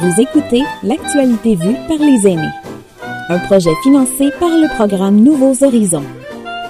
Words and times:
Vous 0.00 0.20
écoutez 0.20 0.64
L'actualité 0.82 1.54
vue 1.54 1.76
par 1.86 1.98
les 1.98 2.26
aînés. 2.26 2.50
Un 3.28 3.38
projet 3.38 3.70
financé 3.84 4.32
par 4.40 4.48
le 4.48 4.74
programme 4.74 5.22
Nouveaux 5.22 5.62
Horizons. 5.64 6.02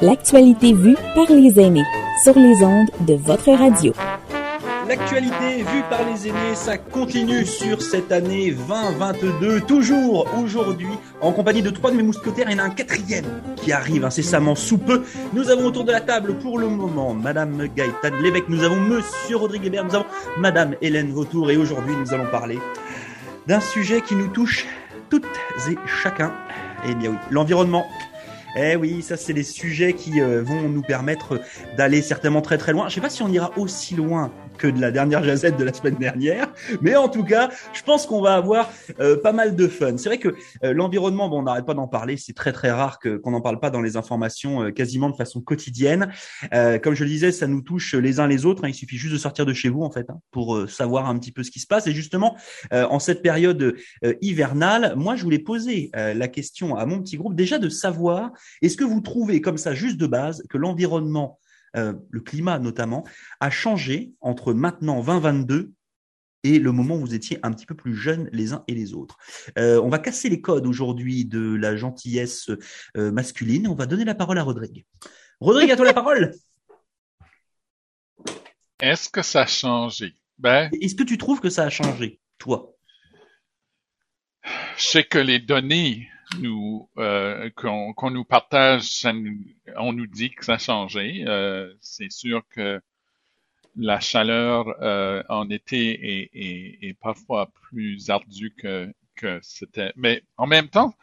L'actualité 0.03 0.75
vue 0.75 0.97
par 1.15 1.31
les 1.31 1.59
aînés 1.59 1.87
sur 2.23 2.39
les 2.39 2.63
ondes 2.63 2.91
de 3.01 3.15
votre 3.15 3.51
radio. 3.51 3.95
L'actualité 4.87 5.63
vue 5.63 5.83
par 5.89 6.01
les 6.05 6.29
aînés, 6.29 6.55
ça 6.55 6.77
continue 6.77 7.47
sur 7.47 7.81
cette 7.81 8.13
année 8.13 8.51
2022, 8.51 9.63
toujours 9.63 10.29
aujourd'hui, 10.39 10.91
en 11.23 11.33
compagnie 11.33 11.63
de 11.63 11.71
trois 11.71 11.91
de 11.91 11.97
mes 11.97 12.03
mousquetaires, 12.03 12.45
il 12.51 12.59
y 12.59 12.61
en 12.61 12.63
a 12.63 12.67
un 12.67 12.71
quatrième 12.71 13.25
qui 13.57 13.73
arrive 13.73 14.05
incessamment 14.05 14.55
sous 14.55 14.77
peu. 14.77 15.03
Nous 15.33 15.49
avons 15.49 15.65
autour 15.65 15.85
de 15.85 15.93
la 15.93 16.03
table 16.03 16.35
pour 16.35 16.59
le 16.59 16.69
moment 16.69 17.15
Madame 17.15 17.69
Gaëtan 17.75 18.15
Lévesque, 18.23 18.51
nous 18.51 18.63
avons 18.63 18.77
Monsieur 18.77 19.37
Rodrigue 19.37 19.65
Hébert, 19.65 19.87
nous 19.87 19.95
avons 19.95 20.07
Madame 20.37 20.75
Hélène 20.83 21.11
Vautour 21.13 21.51
et 21.51 21.57
aujourd'hui 21.57 21.95
nous 21.99 22.13
allons 22.13 22.31
parler 22.31 22.59
d'un 23.47 23.61
sujet 23.61 24.01
qui 24.01 24.15
nous 24.15 24.29
touche 24.29 24.67
toutes 25.11 25.27
et 25.69 25.77
chacun. 25.87 26.33
Eh 26.87 26.95
bien 26.95 27.11
oui, 27.11 27.17
l'environnement. 27.31 27.87
Eh 28.57 28.77
oui, 28.77 29.03
ça 29.03 29.17
c'est 29.17 29.33
les 29.33 29.43
sujets 29.43 29.95
qui 29.95 30.21
euh, 30.21 30.41
vont 30.41 30.69
nous 30.69 30.83
permettre 30.83 31.41
d'aller 31.77 32.03
certainement 32.03 32.41
très 32.41 32.57
très 32.57 32.73
loin. 32.73 32.89
Je 32.89 32.95
sais 32.95 33.01
pas 33.01 33.11
si 33.11 33.23
on 33.23 33.29
ira 33.29 33.51
aussi 33.59 33.97
loin 33.97 34.33
que 34.59 34.69
de 34.69 34.81
la 34.81 34.93
dernière 34.93 35.25
jazette 35.25 35.57
de 35.57 35.65
la 35.65 35.73
semaine 35.73 35.97
dernière, 35.97 36.53
mais 36.81 36.95
en 36.95 37.09
tout 37.09 37.25
cas, 37.25 37.51
je 37.73 37.83
pense 37.83 38.07
qu'on 38.07 38.23
va 38.23 38.35
avoir 38.35 38.71
euh, 39.01 39.21
pas 39.21 39.33
mal 39.33 39.57
de 39.57 39.67
fun. 39.67 39.97
C'est 39.97 40.09
vrai 40.09 40.19
que 40.19 40.37
euh, 40.63 40.73
l'environnement, 40.73 41.29
bon, 41.29 41.41
on 41.41 41.43
n'arrête 41.43 41.67
pas 41.67 41.75
d'en 41.75 41.89
parler, 41.89 42.17
c'est 42.17 42.33
très 42.33 42.53
très 42.53 42.71
rare 42.71 43.01
que 43.01 43.17
qu'on 43.17 43.33
n'en 43.33 43.41
parle 43.41 43.59
pas 43.59 43.71
dans 43.71 43.81
les 43.81 43.97
informations 43.97 44.71
quasiment 44.71 45.11
de 45.11 45.17
façon 45.17 45.41
quotidienne. 45.41 46.13
comme 46.53 46.95
je 46.95 47.03
le 47.03 47.11
disais, 47.11 47.33
ça 47.33 47.49
nous 47.49 47.63
touche 47.63 47.95
les 47.95 48.21
uns 48.21 48.29
les 48.29 48.47
autres. 48.47 48.65
Hein. 48.65 48.69
il 48.69 48.75
suffit 48.75 48.99
juste 48.99 49.15
de 49.15 49.19
sortir 49.19 49.47
de 49.47 49.53
chez 49.53 49.69
vous 49.69 49.83
en 49.83 49.91
fait 49.91 50.09
hein, 50.11 50.21
pour 50.31 50.71
savoir 50.71 51.09
un 51.09 51.19
petit 51.19 51.33
peu 51.33 51.43
ce 51.43 51.51
qui 51.51 51.59
se 51.59 51.67
passe. 51.67 51.89
Et 51.89 51.93
justement, 51.93 52.37
en 52.71 53.01
cette 53.01 53.23
période 53.23 53.75
hivernale, 54.21 54.95
moi, 54.97 55.17
je 55.17 55.25
voulais 55.25 55.41
poser 55.41 55.91
la 55.95 56.29
question 56.29 56.77
à 56.77 56.87
mon 56.87 57.01
petit 57.01 57.17
groupe 57.17 57.35
déjà 57.35 57.59
de 57.59 57.69
savoir 57.69 58.31
est-ce 58.63 58.77
que 58.77 58.85
vous 58.85 59.01
trouvez 59.01 59.41
comme 59.41 59.59
ça, 59.59 59.75
juste 59.75 59.97
de 59.97 60.07
base, 60.07 60.43
que 60.49 60.59
l'environnement, 60.59 61.39
euh, 61.77 61.95
le 62.11 62.21
climat 62.21 62.59
notamment, 62.59 63.05
a 63.41 63.51
changé 63.51 64.13
entre 64.21 64.53
maintenant 64.53 65.03
2022 65.03 65.73
et 66.45 66.59
le 66.59 66.73
moment 66.73 66.97
où 66.97 67.01
vous 67.01 67.15
étiez 67.15 67.39
un 67.43 67.53
petit 67.53 67.67
peu 67.67 67.75
plus 67.75 67.95
jeunes 67.95 68.29
les 68.33 68.53
uns 68.53 68.65
et 68.69 68.75
les 68.75 68.95
autres? 68.95 69.17
Euh, 69.59 69.81
on 69.81 69.89
va 69.89 69.99
casser 69.99 70.29
les 70.29 70.41
codes 70.41 70.67
aujourd'hui 70.67 71.25
de 71.25 71.55
la 71.55 71.75
gentillesse 71.75 72.51
euh, 72.97 73.11
masculine. 73.11 73.67
On 73.67 73.75
va 73.75 73.87
donner 73.87 74.05
la 74.05 74.15
parole 74.15 74.39
à 74.39 74.43
Rodrigue. 74.43 74.85
Rodrigue, 75.41 75.71
à 75.71 75.77
toi 75.77 75.87
la 75.87 75.95
parole. 75.95 76.35
Est-ce 78.81 79.09
que 79.09 79.23
ça 79.23 79.43
a 79.43 79.47
changé? 79.47 80.15
Ben, 80.39 80.69
Est-ce 80.81 80.95
que 80.95 81.05
tu 81.05 81.17
trouves 81.17 81.41
que 81.41 81.51
ça 81.51 81.65
a 81.65 81.71
changé, 81.71 82.21
toi? 82.39 82.75
Je 84.77 84.85
sais 84.85 85.05
que 85.05 85.19
les 85.19 85.39
données 85.39 86.09
nous 86.39 86.89
euh, 86.99 87.51
qu'on 87.57 88.11
nous 88.11 88.25
partage, 88.25 89.07
on 89.77 89.93
nous 89.93 90.07
dit 90.07 90.31
que 90.31 90.45
ça 90.45 90.55
a 90.55 90.59
changé. 90.59 91.25
Euh, 91.27 91.73
c'est 91.81 92.11
sûr 92.11 92.43
que 92.51 92.81
la 93.77 94.01
chaleur 94.01 94.67
euh, 94.83 95.23
en 95.29 95.51
été 95.51 96.29
est, 96.33 96.95
parfois 97.01 97.51
plus 97.69 98.11
ardue 98.11 98.55
que, 98.57 98.93
que 99.17 99.39
c'était. 99.43 99.93
Mais 99.97 100.23
en 100.37 100.47
même 100.47 100.69
temps, 100.69 100.95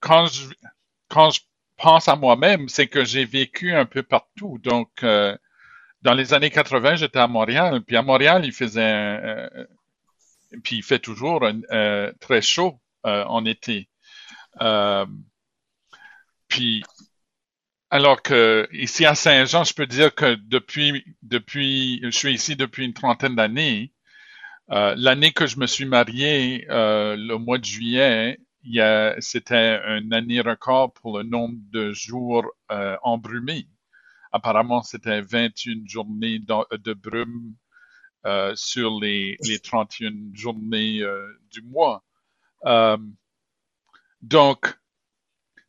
quand 0.00 0.26
je, 0.26 0.48
quand 1.08 1.30
je 1.30 1.40
pense 1.76 2.08
à 2.08 2.16
moi-même, 2.16 2.68
c'est 2.68 2.86
que 2.86 3.04
j'ai 3.04 3.24
vécu 3.24 3.74
un 3.74 3.86
peu 3.86 4.02
partout. 4.02 4.58
Donc, 4.62 5.04
dans 6.02 6.14
les 6.14 6.34
années 6.34 6.50
80, 6.50 6.96
j'étais 6.96 7.18
à 7.18 7.26
Montréal. 7.26 7.82
Puis 7.84 7.96
à 7.96 8.02
Montréal, 8.02 8.44
il 8.44 8.52
faisait, 8.52 9.48
puis 10.62 10.76
il 10.76 10.82
fait 10.82 11.00
toujours 11.00 11.44
très 12.20 12.42
chaud 12.42 12.80
en 13.02 13.44
été. 13.44 13.88
Euh, 14.60 15.06
puis, 16.48 16.82
alors 17.90 18.22
que 18.22 18.68
ici 18.72 19.06
à 19.06 19.14
Saint-Jean, 19.14 19.64
je 19.64 19.74
peux 19.74 19.86
dire 19.86 20.14
que 20.14 20.34
depuis, 20.34 21.04
depuis, 21.22 22.00
je 22.02 22.10
suis 22.10 22.32
ici 22.34 22.56
depuis 22.56 22.84
une 22.84 22.94
trentaine 22.94 23.34
d'années. 23.34 23.92
Euh, 24.70 24.94
l'année 24.98 25.32
que 25.32 25.46
je 25.46 25.58
me 25.58 25.66
suis 25.66 25.86
marié, 25.86 26.66
euh, 26.70 27.16
le 27.16 27.38
mois 27.38 27.58
de 27.58 27.64
juillet, 27.64 28.38
c'était 29.20 29.80
une 29.98 30.12
année 30.12 30.40
record 30.40 30.92
pour 30.92 31.18
le 31.18 31.24
nombre 31.24 31.56
de 31.72 31.92
jours 31.92 32.44
euh, 32.70 32.96
embrumés. 33.02 33.66
Apparemment, 34.32 34.82
c'était 34.82 35.22
21 35.22 35.86
journées 35.86 36.38
de, 36.40 36.92
brume 36.92 37.54
sur 38.54 39.00
les, 39.00 39.38
les 39.42 39.58
31 39.58 40.12
journées 40.34 41.00
du 41.50 41.62
mois. 41.62 42.04
Donc, 44.22 44.78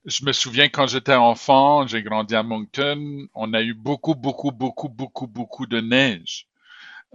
je 0.05 0.25
me 0.25 0.31
souviens 0.31 0.69
quand 0.69 0.87
j'étais 0.87 1.15
enfant, 1.15 1.87
j'ai 1.87 2.03
grandi 2.03 2.35
à 2.35 2.43
Moncton, 2.43 3.27
on 3.33 3.53
a 3.53 3.61
eu 3.61 3.73
beaucoup, 3.73 4.15
beaucoup, 4.15 4.51
beaucoup, 4.51 4.89
beaucoup, 4.89 5.27
beaucoup 5.27 5.65
de 5.67 5.79
neige. 5.81 6.47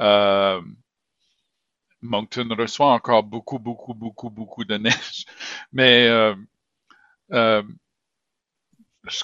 Euh, 0.00 0.60
Moncton 2.02 2.48
reçoit 2.56 2.92
encore 2.92 3.22
beaucoup, 3.24 3.58
beaucoup, 3.58 3.94
beaucoup, 3.94 4.30
beaucoup 4.30 4.64
de 4.64 4.76
neige. 4.76 5.24
Mais 5.72 6.06
euh, 6.08 6.34
euh, 7.32 7.62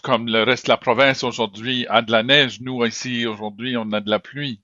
comme 0.02 0.26
le 0.26 0.42
reste 0.42 0.66
de 0.66 0.70
la 0.70 0.76
province 0.78 1.22
aujourd'hui 1.24 1.86
a 1.88 2.02
de 2.02 2.10
la 2.10 2.22
neige, 2.22 2.60
nous 2.60 2.84
ici 2.84 3.26
aujourd'hui 3.26 3.76
on 3.76 3.92
a 3.92 4.00
de 4.00 4.10
la 4.10 4.18
pluie. 4.18 4.62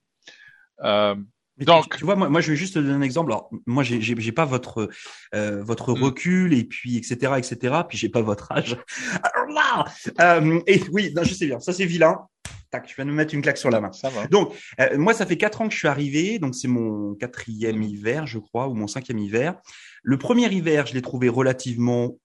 Donc, 1.59 1.97
tu, 1.97 2.05
vois, 2.05 2.15
moi, 2.15 2.29
moi, 2.29 2.41
je 2.41 2.51
vais 2.51 2.55
juste 2.55 2.75
te 2.75 2.79
donner 2.79 2.93
un 2.93 3.01
exemple. 3.01 3.31
Alors, 3.31 3.49
moi, 3.65 3.83
j'ai, 3.83 3.99
j'ai, 4.01 4.31
pas 4.31 4.45
votre 4.45 4.89
euh, 5.33 5.63
votre 5.63 5.93
mm. 5.93 6.03
recul 6.03 6.53
et 6.53 6.63
puis 6.63 6.97
etc. 6.97 7.33
etc. 7.37 7.75
Puis 7.87 7.97
j'ai 7.97 8.09
pas 8.09 8.21
votre 8.21 8.51
âge. 8.51 8.77
Alors 9.23 9.49
là, 9.49 9.85
euh, 10.21 10.59
et 10.67 10.81
oui, 10.91 11.11
non, 11.15 11.23
je 11.23 11.33
sais 11.33 11.47
bien. 11.47 11.59
Ça, 11.59 11.73
c'est 11.73 11.85
vilain. 11.85 12.27
Tac, 12.69 12.87
je 12.89 12.95
viens 12.95 13.05
de 13.05 13.11
me 13.11 13.15
mettre 13.15 13.33
une 13.33 13.41
claque 13.41 13.57
sur 13.57 13.69
la 13.69 13.79
main. 13.79 13.91
Ça 13.91 14.09
va. 14.09 14.27
Donc, 14.27 14.53
euh, 14.79 14.97
moi, 14.97 15.13
ça 15.13 15.25
fait 15.25 15.37
quatre 15.37 15.61
ans 15.61 15.67
que 15.67 15.73
je 15.73 15.79
suis 15.79 15.87
arrivé. 15.87 16.37
Donc, 16.37 16.53
c'est 16.53 16.67
mon 16.67 17.15
quatrième 17.15 17.81
hiver, 17.81 18.27
je 18.27 18.39
crois, 18.39 18.67
ou 18.67 18.73
mon 18.73 18.87
cinquième 18.87 19.19
hiver. 19.19 19.55
Le 20.03 20.17
premier 20.17 20.51
hiver, 20.53 20.85
je 20.85 20.93
l'ai 20.93 21.01
trouvé 21.01 21.29
relativement 21.29 22.17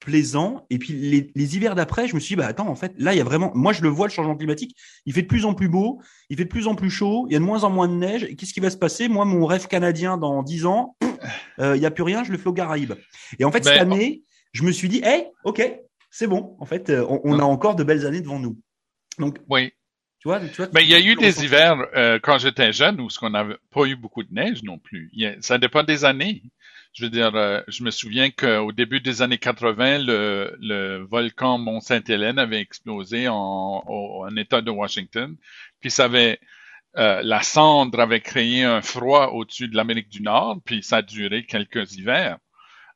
plaisant. 0.00 0.66
Et 0.70 0.78
puis 0.78 0.92
les, 0.92 1.30
les 1.34 1.56
hivers 1.56 1.74
d'après, 1.74 2.08
je 2.08 2.14
me 2.14 2.20
suis 2.20 2.34
dit, 2.34 2.36
bah 2.36 2.46
attends, 2.46 2.68
en 2.68 2.74
fait, 2.74 2.92
là, 2.98 3.14
il 3.14 3.18
y 3.18 3.20
a 3.20 3.24
vraiment, 3.24 3.52
moi, 3.54 3.72
je 3.72 3.82
le 3.82 3.88
vois, 3.88 4.06
le 4.06 4.12
changement 4.12 4.36
climatique. 4.36 4.76
Il 5.04 5.12
fait 5.12 5.22
de 5.22 5.26
plus 5.26 5.44
en 5.44 5.54
plus 5.54 5.68
beau, 5.68 6.00
il 6.30 6.36
fait 6.36 6.44
de 6.44 6.48
plus 6.48 6.66
en 6.66 6.74
plus 6.74 6.90
chaud, 6.90 7.26
il 7.28 7.32
y 7.32 7.36
a 7.36 7.38
de 7.38 7.44
moins 7.44 7.64
en 7.64 7.70
moins 7.70 7.88
de 7.88 7.94
neige. 7.94 8.28
Qu'est-ce 8.36 8.52
qui 8.52 8.60
va 8.60 8.70
se 8.70 8.76
passer? 8.76 9.08
Moi, 9.08 9.24
mon 9.24 9.46
rêve 9.46 9.66
canadien 9.66 10.16
dans 10.16 10.42
dix 10.42 10.66
ans, 10.66 10.96
euh, 11.58 11.76
il 11.76 11.82
y 11.82 11.86
a 11.86 11.90
plus 11.90 12.02
rien, 12.02 12.24
je 12.24 12.32
le 12.32 12.38
fais 12.38 12.48
aux 12.48 12.54
Caraïbes. 12.54 12.94
Et 13.38 13.44
en 13.44 13.52
fait, 13.52 13.64
cette 13.64 13.78
ben, 13.78 13.92
année, 13.92 14.22
je 14.52 14.62
me 14.62 14.72
suis 14.72 14.88
dit, 14.88 15.00
hey, 15.02 15.26
ok, 15.44 15.62
c'est 16.10 16.26
bon. 16.26 16.56
En 16.60 16.66
fait, 16.66 16.90
euh, 16.90 17.04
on, 17.24 17.38
a 17.38 17.44
encore 17.44 17.76
de 17.76 17.84
belles 17.84 18.06
années 18.06 18.20
devant 18.20 18.38
nous. 18.38 18.58
Donc, 19.18 19.38
oui. 19.48 19.72
Tu 20.18 20.28
vois, 20.28 20.40
tu 20.40 20.56
vois, 20.56 20.68
Mais 20.72 20.82
il 20.82 20.88
y 20.88 20.94
a 20.94 21.00
eu 21.00 21.14
des 21.14 21.44
hivers 21.44 21.76
euh, 21.94 22.18
quand 22.22 22.38
j'étais 22.38 22.72
jeune 22.72 23.00
où 23.00 23.10
ce 23.10 23.18
qu'on 23.18 23.30
n'avait 23.30 23.56
pas 23.70 23.84
eu 23.84 23.96
beaucoup 23.96 24.24
de 24.24 24.32
neige 24.32 24.62
non 24.62 24.78
plus. 24.78 25.10
ça 25.40 25.58
dépend 25.58 25.82
des 25.82 26.04
années 26.04 26.42
je 26.96 27.04
veux 27.04 27.10
dire, 27.10 27.34
euh, 27.34 27.60
je 27.68 27.84
me 27.84 27.90
souviens 27.90 28.30
qu'au 28.30 28.72
début 28.72 29.00
des 29.00 29.20
années 29.20 29.36
80, 29.36 29.98
le, 29.98 30.56
le 30.60 31.04
volcan 31.04 31.58
Mont-Sainte-Hélène 31.58 32.38
avait 32.38 32.58
explosé 32.58 33.28
en, 33.28 33.84
en, 33.86 34.36
État 34.36 34.62
de 34.62 34.70
Washington, 34.70 35.36
puis 35.80 35.90
ça 35.90 36.06
avait 36.06 36.40
euh, 36.96 37.20
la 37.22 37.42
cendre 37.42 38.00
avait 38.00 38.22
créé 38.22 38.64
un 38.64 38.80
froid 38.80 39.26
au-dessus 39.26 39.68
de 39.68 39.76
l'Amérique 39.76 40.08
du 40.08 40.22
Nord, 40.22 40.60
puis 40.64 40.82
ça 40.82 40.98
a 40.98 41.02
duré 41.02 41.44
quelques 41.44 41.92
hivers. 41.96 42.38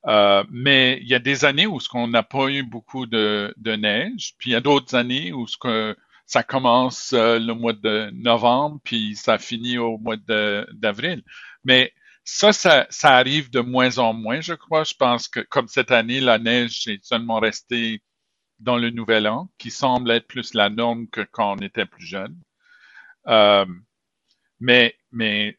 Euh, 0.07 0.45
mais 0.51 0.99
il 1.03 1.09
y 1.09 1.15
a 1.15 1.19
des 1.19 1.45
années 1.45 1.67
où 1.67 1.79
ce 1.79 1.91
qu'on 1.91 2.09
n'a 2.09 2.23
pas 2.23 2.49
eu 2.49 2.63
beaucoup 2.63 3.05
de, 3.05 3.53
de, 3.59 3.77
neige, 3.77 4.33
puis 4.39 4.51
il 4.51 4.53
y 4.55 4.57
a 4.57 4.63
d'autres 4.63 4.95
années 4.95 5.35
où 5.35 5.47
ce 5.47 5.59
que 5.59 5.95
ça 6.25 6.43
commence 6.43 7.13
le 7.13 7.53
mois 7.53 7.75
de 7.75 8.09
novembre, 8.15 8.81
puis 8.83 9.15
ça 9.15 9.37
finit 9.37 9.77
au 9.77 9.99
mois 9.99 10.17
d'avril. 10.17 11.23
Mais 11.65 11.93
ça, 12.25 12.53
ça, 12.53 12.87
ça, 12.91 13.17
arrive 13.17 13.51
de 13.51 13.61
moins 13.61 13.99
en 13.99 14.13
moins, 14.13 14.41
je 14.41 14.55
crois. 14.55 14.85
Je 14.85 14.95
pense 14.95 15.29
que 15.29 15.41
comme 15.41 15.69
cette 15.69 15.91
année, 15.91 16.21
la 16.21 16.39
neige 16.39 16.87
est 16.89 17.05
seulement 17.05 17.41
restée 17.41 18.03
dans 18.61 18.77
le 18.77 18.91
nouvel 18.91 19.27
an, 19.27 19.51
qui 19.59 19.71
semble 19.71 20.11
être 20.11 20.27
plus 20.29 20.55
la 20.55 20.71
norme 20.71 21.09
que 21.09 21.23
quand 21.23 21.55
on 21.55 21.59
était 21.59 21.87
plus 21.87 22.07
jeune. 22.07 22.37
Euh, 23.27 23.67
mais, 24.61 24.95
mais 25.13 25.57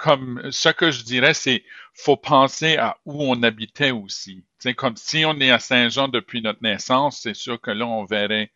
comme 0.00 0.42
ce 0.50 0.68
que 0.70 0.90
je 0.90 1.04
dirais, 1.04 1.34
c'est 1.34 1.64
faut 1.94 2.16
penser 2.16 2.76
à 2.76 2.98
où 3.04 3.22
on 3.22 3.42
habitait 3.42 3.92
aussi. 3.92 4.44
C'est 4.58 4.74
comme 4.74 4.96
si 4.96 5.24
on 5.24 5.40
est 5.40 5.50
à 5.50 5.58
Saint-Jean 5.60 6.08
depuis 6.08 6.42
notre 6.42 6.62
naissance, 6.62 7.20
c'est 7.22 7.34
sûr 7.34 7.60
que 7.60 7.70
là 7.70 7.86
on 7.86 8.04
verrait 8.04 8.52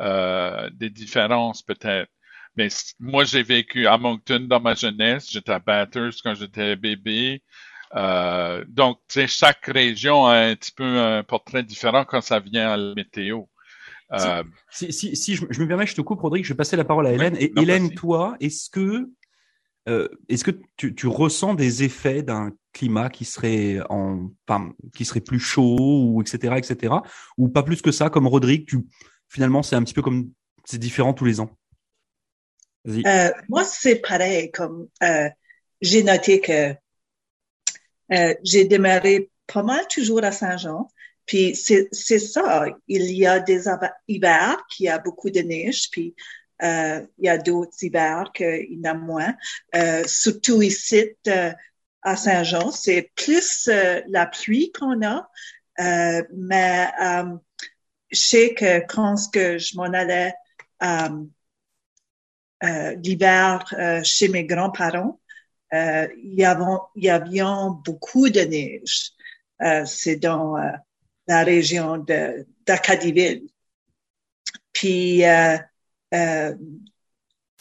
euh, 0.00 0.68
des 0.72 0.90
différences 0.90 1.62
peut-être. 1.62 2.10
Mais 2.56 2.68
moi, 2.98 3.24
j'ai 3.24 3.42
vécu 3.42 3.86
à 3.86 3.98
Moncton 3.98 4.46
dans 4.48 4.60
ma 4.60 4.74
jeunesse. 4.74 5.30
J'étais 5.30 5.52
à 5.52 5.58
Bathurst 5.58 6.20
quand 6.22 6.34
j'étais 6.34 6.76
bébé. 6.76 7.42
Euh, 7.94 8.64
donc, 8.68 8.98
chaque 9.26 9.66
région 9.66 10.26
a 10.26 10.36
un 10.36 10.56
petit 10.56 10.72
peu 10.72 10.98
un 10.98 11.22
portrait 11.22 11.62
différent 11.62 12.04
quand 12.04 12.20
ça 12.20 12.40
vient 12.40 12.70
à 12.70 12.76
la 12.76 12.94
météo. 12.94 13.42
Euh, 14.12 14.42
si, 14.70 14.92
si, 14.92 15.16
si, 15.16 15.34
je, 15.34 15.44
me 15.44 15.66
permets, 15.66 15.86
je 15.86 15.94
te 15.94 16.00
coupe, 16.00 16.20
Rodrigue, 16.20 16.44
je 16.44 16.52
vais 16.52 16.56
passer 16.56 16.76
la 16.76 16.84
parole 16.84 17.06
à 17.06 17.12
Hélène. 17.12 17.36
Et 17.38 17.52
Hélène, 17.60 17.92
toi, 17.92 18.36
est-ce 18.40 18.70
que, 18.70 19.10
euh, 19.88 20.08
est-ce 20.28 20.44
que 20.44 20.52
tu, 20.76 20.94
tu, 20.94 21.06
ressens 21.08 21.54
des 21.54 21.82
effets 21.82 22.22
d'un 22.22 22.52
climat 22.72 23.10
qui 23.10 23.24
serait 23.24 23.80
en, 23.90 24.30
enfin, 24.46 24.72
qui 24.94 25.04
serait 25.04 25.20
plus 25.20 25.40
chaud 25.40 25.76
ou 25.78 26.22
etc. 26.22 26.54
etc. 26.56 26.94
Ou 27.36 27.48
pas 27.48 27.62
plus 27.62 27.82
que 27.82 27.90
ça, 27.90 28.08
comme 28.08 28.28
Rodrigue, 28.28 28.66
tu, 28.66 28.86
finalement, 29.28 29.62
c'est 29.62 29.76
un 29.76 29.82
petit 29.82 29.94
peu 29.94 30.02
comme 30.02 30.30
c'est 30.64 30.78
différent 30.78 31.12
tous 31.12 31.24
les 31.24 31.40
ans? 31.40 31.50
Euh, 32.86 33.30
moi, 33.48 33.64
c'est 33.64 33.96
pareil. 33.96 34.50
Comme 34.50 34.88
euh, 35.02 35.28
j'ai 35.80 36.02
noté 36.02 36.40
que 36.40 36.74
euh, 38.12 38.34
j'ai 38.44 38.64
démarré 38.64 39.30
pas 39.46 39.62
mal 39.62 39.86
toujours 39.88 40.24
à 40.24 40.32
Saint-Jean. 40.32 40.88
Puis 41.26 41.56
c'est 41.56 42.18
ça. 42.18 42.66
Il 42.86 43.10
y 43.10 43.26
a 43.26 43.40
des 43.40 43.64
hivers 44.06 44.64
qui 44.70 44.88
a 44.88 44.98
beaucoup 44.98 45.30
de 45.30 45.40
neige. 45.40 45.90
Puis 45.90 46.14
euh, 46.62 47.04
il 47.18 47.26
y 47.26 47.28
a 47.28 47.38
d'autres 47.38 47.76
hivers 47.82 48.30
qu'il 48.34 48.66
y 48.70 48.78
en 48.88 48.90
a 48.90 48.94
moins. 48.94 49.34
Euh, 49.74 50.04
surtout 50.06 50.62
ici 50.62 51.10
euh, 51.28 51.52
à 52.02 52.16
Saint-Jean, 52.16 52.70
c'est 52.70 53.10
plus 53.16 53.68
la 54.08 54.26
pluie 54.26 54.72
qu'on 54.72 55.04
a. 55.04 55.28
mais 55.78 56.88
je 58.10 58.20
sais 58.20 58.54
que 58.54 58.86
quand 58.86 59.16
que 59.32 59.58
je 59.58 59.76
m'en 59.76 59.92
allais 59.92 60.32
l'hiver 62.62 63.64
chez 64.04 64.28
mes 64.28 64.44
grands-parents, 64.44 65.20
il 65.72 66.34
y 66.34 66.44
avait 66.44 66.64
y 66.96 67.10
avait 67.10 67.40
beaucoup 67.84 68.28
de 68.28 68.40
neige. 68.40 69.12
c'est 69.84 70.16
dans 70.16 70.56
la 71.26 71.44
région 71.44 71.98
de 71.98 72.46
d'Acadiville. 72.66 73.48
Puis 74.72 75.24
euh, 76.14 76.54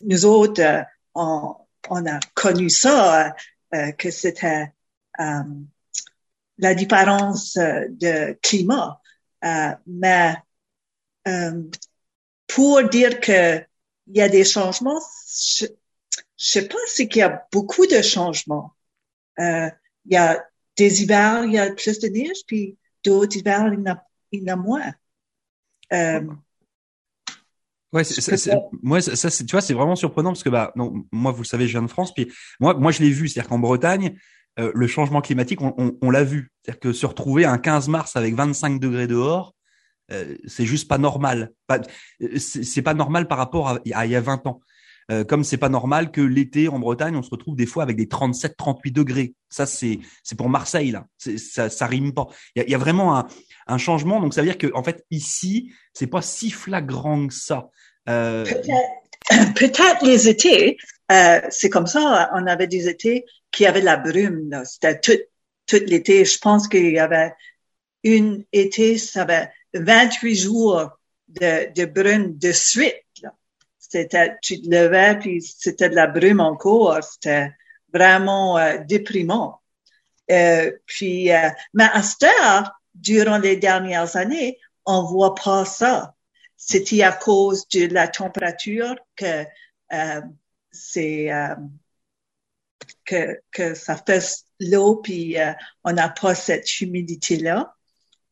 nous 0.03 0.25
autres, 0.25 0.61
euh, 0.61 0.83
on, 1.13 1.55
on, 1.89 2.05
a 2.05 2.19
connu 2.33 2.69
ça, 2.69 3.35
euh, 3.73 3.91
que 3.93 4.11
c'était 4.11 4.71
la 6.57 6.73
différence 6.73 7.55
de 7.57 8.37
climat. 8.41 9.01
mais 9.87 10.35
pour 12.47 12.83
dire 12.89 13.19
que 13.19 13.63
il 14.07 14.17
y 14.17 14.21
a 14.21 14.29
des 14.29 14.43
changements, 14.43 14.99
je, 15.57 15.65
je 15.65 16.45
sais 16.45 16.67
pas 16.67 16.77
si 16.87 17.07
qu'il 17.07 17.19
y 17.19 17.23
a 17.23 17.47
beaucoup 17.51 17.87
de 17.87 18.01
changements. 18.01 18.75
il 19.37 19.71
y 20.05 20.17
a 20.17 20.43
des 20.75 21.03
hivers, 21.03 21.45
il 21.45 21.53
y 21.53 21.59
a 21.59 21.71
plus 21.73 21.99
de 21.99 22.07
neige, 22.07 22.39
puis 22.45 22.77
d'autres 23.03 23.37
hivers, 23.37 23.73
il 23.73 23.79
y 23.79 23.81
en 23.81 23.93
a, 23.93 24.03
il 24.31 24.43
y 24.43 24.51
en 24.51 24.53
a 24.53 24.55
moins. 24.57 24.93
Ouais, 27.95 28.03
moi, 28.83 28.99
ça, 29.01 29.29
tu 29.31 29.51
vois, 29.51 29.61
c'est 29.61 29.73
vraiment 29.73 29.95
surprenant 29.95 30.31
parce 30.31 30.43
que 30.43 30.49
bah, 30.49 30.73
non, 30.75 31.05
moi, 31.13 31.31
vous 31.31 31.43
le 31.43 31.47
savez, 31.47 31.65
je 31.65 31.71
viens 31.71 31.81
de 31.81 31.87
France, 31.87 32.13
puis 32.13 32.29
moi, 32.59 32.73
moi, 32.73 32.91
je 32.91 32.99
l'ai 32.99 33.09
vu, 33.09 33.29
c'est-à-dire 33.29 33.47
qu'en 33.47 33.59
Bretagne, 33.59 34.17
euh, 34.59 34.69
le 34.75 34.87
changement 34.87 35.21
climatique, 35.21 35.61
on, 35.61 35.73
on, 35.77 35.97
on 36.01 36.09
l'a 36.09 36.25
vu, 36.25 36.51
c'est-à-dire 36.61 36.81
que 36.81 36.91
se 36.91 37.05
retrouver 37.05 37.45
un 37.45 37.57
15 37.57 37.87
mars 37.87 38.17
avec 38.17 38.35
25 38.35 38.81
degrés 38.81 39.07
dehors, 39.07 39.54
euh, 40.11 40.35
c'est 40.45 40.65
juste 40.65 40.87
pas 40.87 40.97
normal. 40.97 41.51
Euh, 41.71 41.79
c'est 42.37 42.81
pas 42.81 42.93
normal 42.93 43.27
par 43.27 43.37
rapport 43.37 43.69
à, 43.69 43.79
à 43.93 44.05
il 44.05 44.11
y 44.11 44.15
a 44.15 44.21
20 44.21 44.47
ans. 44.47 44.61
Euh, 45.11 45.23
comme 45.23 45.43
c'est 45.43 45.57
pas 45.57 45.69
normal 45.69 46.11
que 46.11 46.21
l'été 46.21 46.67
en 46.67 46.79
Bretagne, 46.79 47.15
on 47.15 47.21
se 47.21 47.29
retrouve 47.29 47.55
des 47.55 47.67
fois 47.67 47.83
avec 47.83 47.95
des 47.95 48.07
37, 48.07 48.57
38 48.57 48.91
degrés. 48.91 49.33
Ça, 49.49 49.67
c'est 49.67 49.99
c'est 50.23 50.35
pour 50.35 50.49
Marseille 50.49 50.91
là. 50.91 51.05
Ça, 51.17 51.69
ça 51.69 51.85
rime 51.85 52.13
pas. 52.13 52.27
Il 52.55 52.67
y 52.67 52.73
a, 52.73 52.77
vraiment 52.77 53.15
un, 53.15 53.27
un 53.67 53.77
changement. 53.77 54.19
Donc 54.19 54.33
ça 54.33 54.41
veut 54.41 54.47
dire 54.47 54.57
que 54.57 54.73
en 54.73 54.83
fait 54.83 55.05
ici, 55.11 55.71
c'est 55.93 56.07
pas 56.07 56.23
si 56.23 56.49
flagrant 56.49 57.27
que 57.27 57.33
ça. 57.33 57.69
Euh... 58.09 58.45
Peut-être 59.55 59.99
peut 59.99 60.05
les 60.05 60.27
étés, 60.27 60.77
euh, 61.11 61.41
c'est 61.49 61.69
comme 61.69 61.87
ça. 61.87 62.31
On 62.33 62.47
avait 62.47 62.67
des 62.67 62.87
étés 62.87 63.25
qui 63.51 63.65
avaient 63.65 63.81
la 63.81 63.97
brume. 63.97 64.63
C'était 64.65 64.99
tout, 64.99 65.19
tout 65.67 65.83
l'été. 65.85 66.25
Je 66.25 66.37
pense 66.39 66.67
qu'il 66.67 66.91
y 66.91 66.99
avait 66.99 67.33
une 68.03 68.43
été, 68.51 68.97
ça 68.97 69.23
avait 69.23 69.49
28 69.79 70.35
jours 70.35 70.89
de, 71.27 71.73
de 71.73 71.85
brume 71.85 72.37
de 72.37 72.51
suite. 72.51 72.93
C'était, 73.79 74.35
tu 74.41 74.61
te 74.61 74.69
levais 74.69 75.17
puis 75.19 75.41
c'était 75.41 75.89
de 75.89 75.95
la 75.95 76.07
brume 76.07 76.39
encore. 76.39 77.03
C'était 77.03 77.51
vraiment 77.93 78.57
euh, 78.57 78.77
déprimant. 78.79 79.61
Euh, 80.31 80.71
puis, 80.85 81.31
euh, 81.31 81.49
mais 81.73 81.87
à 81.93 82.01
cette 82.01 82.23
heure, 82.23 82.71
durant 82.95 83.37
les 83.37 83.57
dernières 83.57 84.15
années, 84.15 84.57
on 84.85 85.03
voit 85.03 85.35
pas 85.35 85.65
ça. 85.65 86.15
C'était 86.57 87.03
à 87.03 87.11
cause 87.11 87.67
de 87.69 87.87
la 87.93 88.07
température 88.07 88.95
que 89.15 89.45
euh, 89.93 90.21
c'est 90.71 91.31
euh, 91.31 91.55
que, 93.03 93.39
que 93.51 93.75
ça 93.75 93.97
fait 93.97 94.23
l'eau 94.59 94.97
puis 94.97 95.39
euh, 95.39 95.53
on 95.83 95.93
n'a 95.93 96.09
pas 96.09 96.35
cette 96.35 96.81
humidité 96.81 97.37
là. 97.37 97.74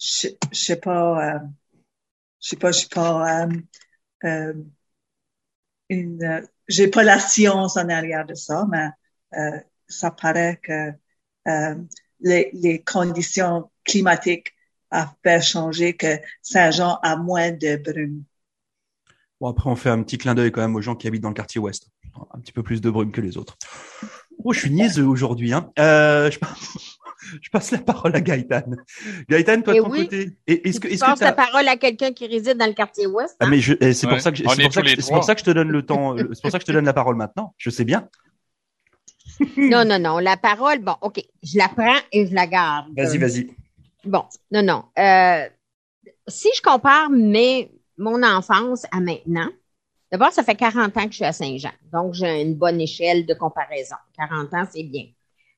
Je, 0.03 0.29
sais 0.51 0.75
pas, 0.75 1.35
euh, 1.35 1.39
je 2.41 2.49
sais 2.49 2.55
pas, 2.57 2.71
je 2.71 2.79
sais 2.79 2.87
pas 2.87 3.47
euh, 4.25 4.53
une, 5.89 6.47
j'ai 6.67 6.89
pas 6.89 7.03
la 7.03 7.19
science 7.19 7.77
en 7.77 7.87
arrière 7.87 8.25
de 8.25 8.33
ça, 8.33 8.65
mais 8.69 8.89
ça 9.87 10.11
paraît 10.11 10.59
que 10.61 10.91
les, 12.19 12.49
les 12.53 12.83
conditions 12.83 13.71
climatiques 13.85 14.53
a 14.91 15.13
fait 15.23 15.41
changer 15.41 15.95
que 15.95 16.19
Saint-Jean 16.41 16.99
a 17.01 17.15
moins 17.15 17.51
de 17.51 17.77
brume. 17.77 18.23
Bon, 19.41 19.49
après, 19.49 19.69
on 19.69 19.75
fait 19.75 19.89
un 19.89 20.01
petit 20.03 20.17
clin 20.17 20.35
d'œil 20.35 20.51
quand 20.51 20.61
même 20.61 20.75
aux 20.75 20.81
gens 20.81 20.95
qui 20.95 21.07
habitent 21.07 21.23
dans 21.23 21.29
le 21.29 21.33
quartier 21.33 21.59
ouest. 21.59 21.89
Un 22.33 22.39
petit 22.39 22.53
peu 22.53 22.63
plus 22.63 22.79
de 22.79 22.89
brume 22.89 23.11
que 23.11 23.21
les 23.21 23.37
autres. 23.37 23.57
Oh, 24.43 24.53
je 24.53 24.59
suis 24.59 24.69
niaiseux 24.69 25.05
aujourd'hui. 25.05 25.51
Hein. 25.51 25.71
Euh, 25.79 26.29
je, 26.29 26.39
je, 27.41 27.49
passe 27.49 27.71
la 27.71 27.79
parole 27.79 28.15
à 28.15 28.21
Gaëtan. 28.21 28.63
Gaëtan, 29.29 29.61
toi, 29.61 29.73
de 29.73 29.79
ton 29.79 29.89
côté. 29.89 30.29
Est-ce 30.47 30.79
que, 30.79 30.87
est-ce 30.87 31.03
que 31.03 31.23
la 31.23 31.33
parole 31.33 31.67
à 31.67 31.77
quelqu'un 31.77 32.11
qui 32.11 32.27
réside 32.27 32.57
dans 32.57 32.67
le 32.67 32.73
quartier 32.73 33.07
ouest? 33.07 33.35
Ah, 33.39 33.47
mais 33.47 33.59
je, 33.59 33.73
eh, 33.79 33.93
c'est 33.93 34.07
pour 34.07 34.19
ça 34.19 34.31
que, 34.31 34.37
c'est 34.37 34.43
pour, 34.43 34.53
ça 34.73 34.81
que, 34.81 35.01
c'est 35.01 35.13
pour 35.13 35.23
ça 35.23 35.35
que 35.35 35.39
je 35.39 35.45
te 35.45 35.51
donne 35.51 35.69
le 35.69 35.81
temps, 35.85 36.15
c'est 36.17 36.41
pour 36.41 36.51
ça 36.51 36.59
que 36.59 36.63
je 36.63 36.67
te 36.67 36.71
donne 36.71 36.85
la 36.85 36.93
parole 36.93 37.15
maintenant. 37.15 37.53
Je 37.57 37.69
sais 37.69 37.85
bien. 37.85 38.09
non, 39.57 39.85
non, 39.85 39.99
non. 39.99 40.19
La 40.19 40.37
parole, 40.37 40.79
bon, 40.79 40.95
OK. 41.01 41.21
Je 41.41 41.57
la 41.57 41.69
prends 41.69 41.99
et 42.11 42.27
je 42.27 42.33
la 42.33 42.47
garde. 42.47 42.87
Vas-y, 42.95 43.17
vas-y. 43.17 43.49
Bon, 44.05 44.25
non, 44.51 44.63
non. 44.63 44.83
Euh, 44.99 45.47
si 46.27 46.49
je 46.55 46.61
compare 46.61 47.09
mes, 47.09 47.71
mon 47.97 48.21
enfance 48.23 48.85
à 48.91 48.99
maintenant, 48.99 49.49
d'abord, 50.11 50.31
ça 50.31 50.43
fait 50.43 50.55
40 50.55 50.97
ans 50.97 51.03
que 51.05 51.11
je 51.11 51.15
suis 51.15 51.25
à 51.25 51.31
Saint-Jean. 51.31 51.71
Donc, 51.91 52.13
j'ai 52.13 52.41
une 52.41 52.55
bonne 52.55 52.81
échelle 52.81 53.25
de 53.25 53.33
comparaison. 53.33 53.95
40 54.17 54.53
ans, 54.53 54.65
c'est 54.71 54.83
bien. 54.83 55.05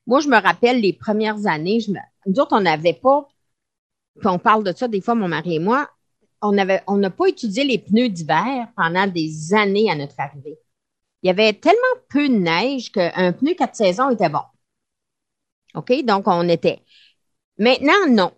Moi, 0.06 0.20
je 0.20 0.28
me 0.28 0.40
rappelle 0.40 0.80
les 0.80 0.92
premières 0.92 1.46
années, 1.46 1.80
je 1.80 1.90
me, 1.90 1.98
nous 2.26 2.40
autres, 2.40 2.56
on 2.56 2.60
n'avait 2.60 2.92
pas, 2.92 3.28
puis 4.18 4.28
on 4.28 4.38
parle 4.38 4.64
de 4.64 4.72
ça 4.72 4.88
des 4.88 5.00
fois, 5.00 5.14
mon 5.14 5.28
mari 5.28 5.56
et 5.56 5.58
moi, 5.58 5.88
on 6.42 6.56
avait, 6.58 6.82
on 6.86 6.96
n'a 6.96 7.10
pas 7.10 7.28
utilisé 7.28 7.64
les 7.64 7.78
pneus 7.78 8.08
d'hiver 8.08 8.68
pendant 8.76 9.06
des 9.06 9.54
années 9.54 9.90
à 9.90 9.94
notre 9.94 10.18
arrivée. 10.18 10.58
Il 11.22 11.26
y 11.26 11.30
avait 11.30 11.54
tellement 11.54 11.80
peu 12.08 12.28
de 12.28 12.34
neige 12.34 12.92
qu'un 12.92 13.32
pneu 13.32 13.54
quatre 13.54 13.74
saisons 13.74 14.10
était 14.10 14.28
bon. 14.28 14.42
OK? 15.74 16.04
Donc, 16.04 16.28
on 16.28 16.48
était. 16.48 16.82
Maintenant, 17.58 18.06
non. 18.08 18.32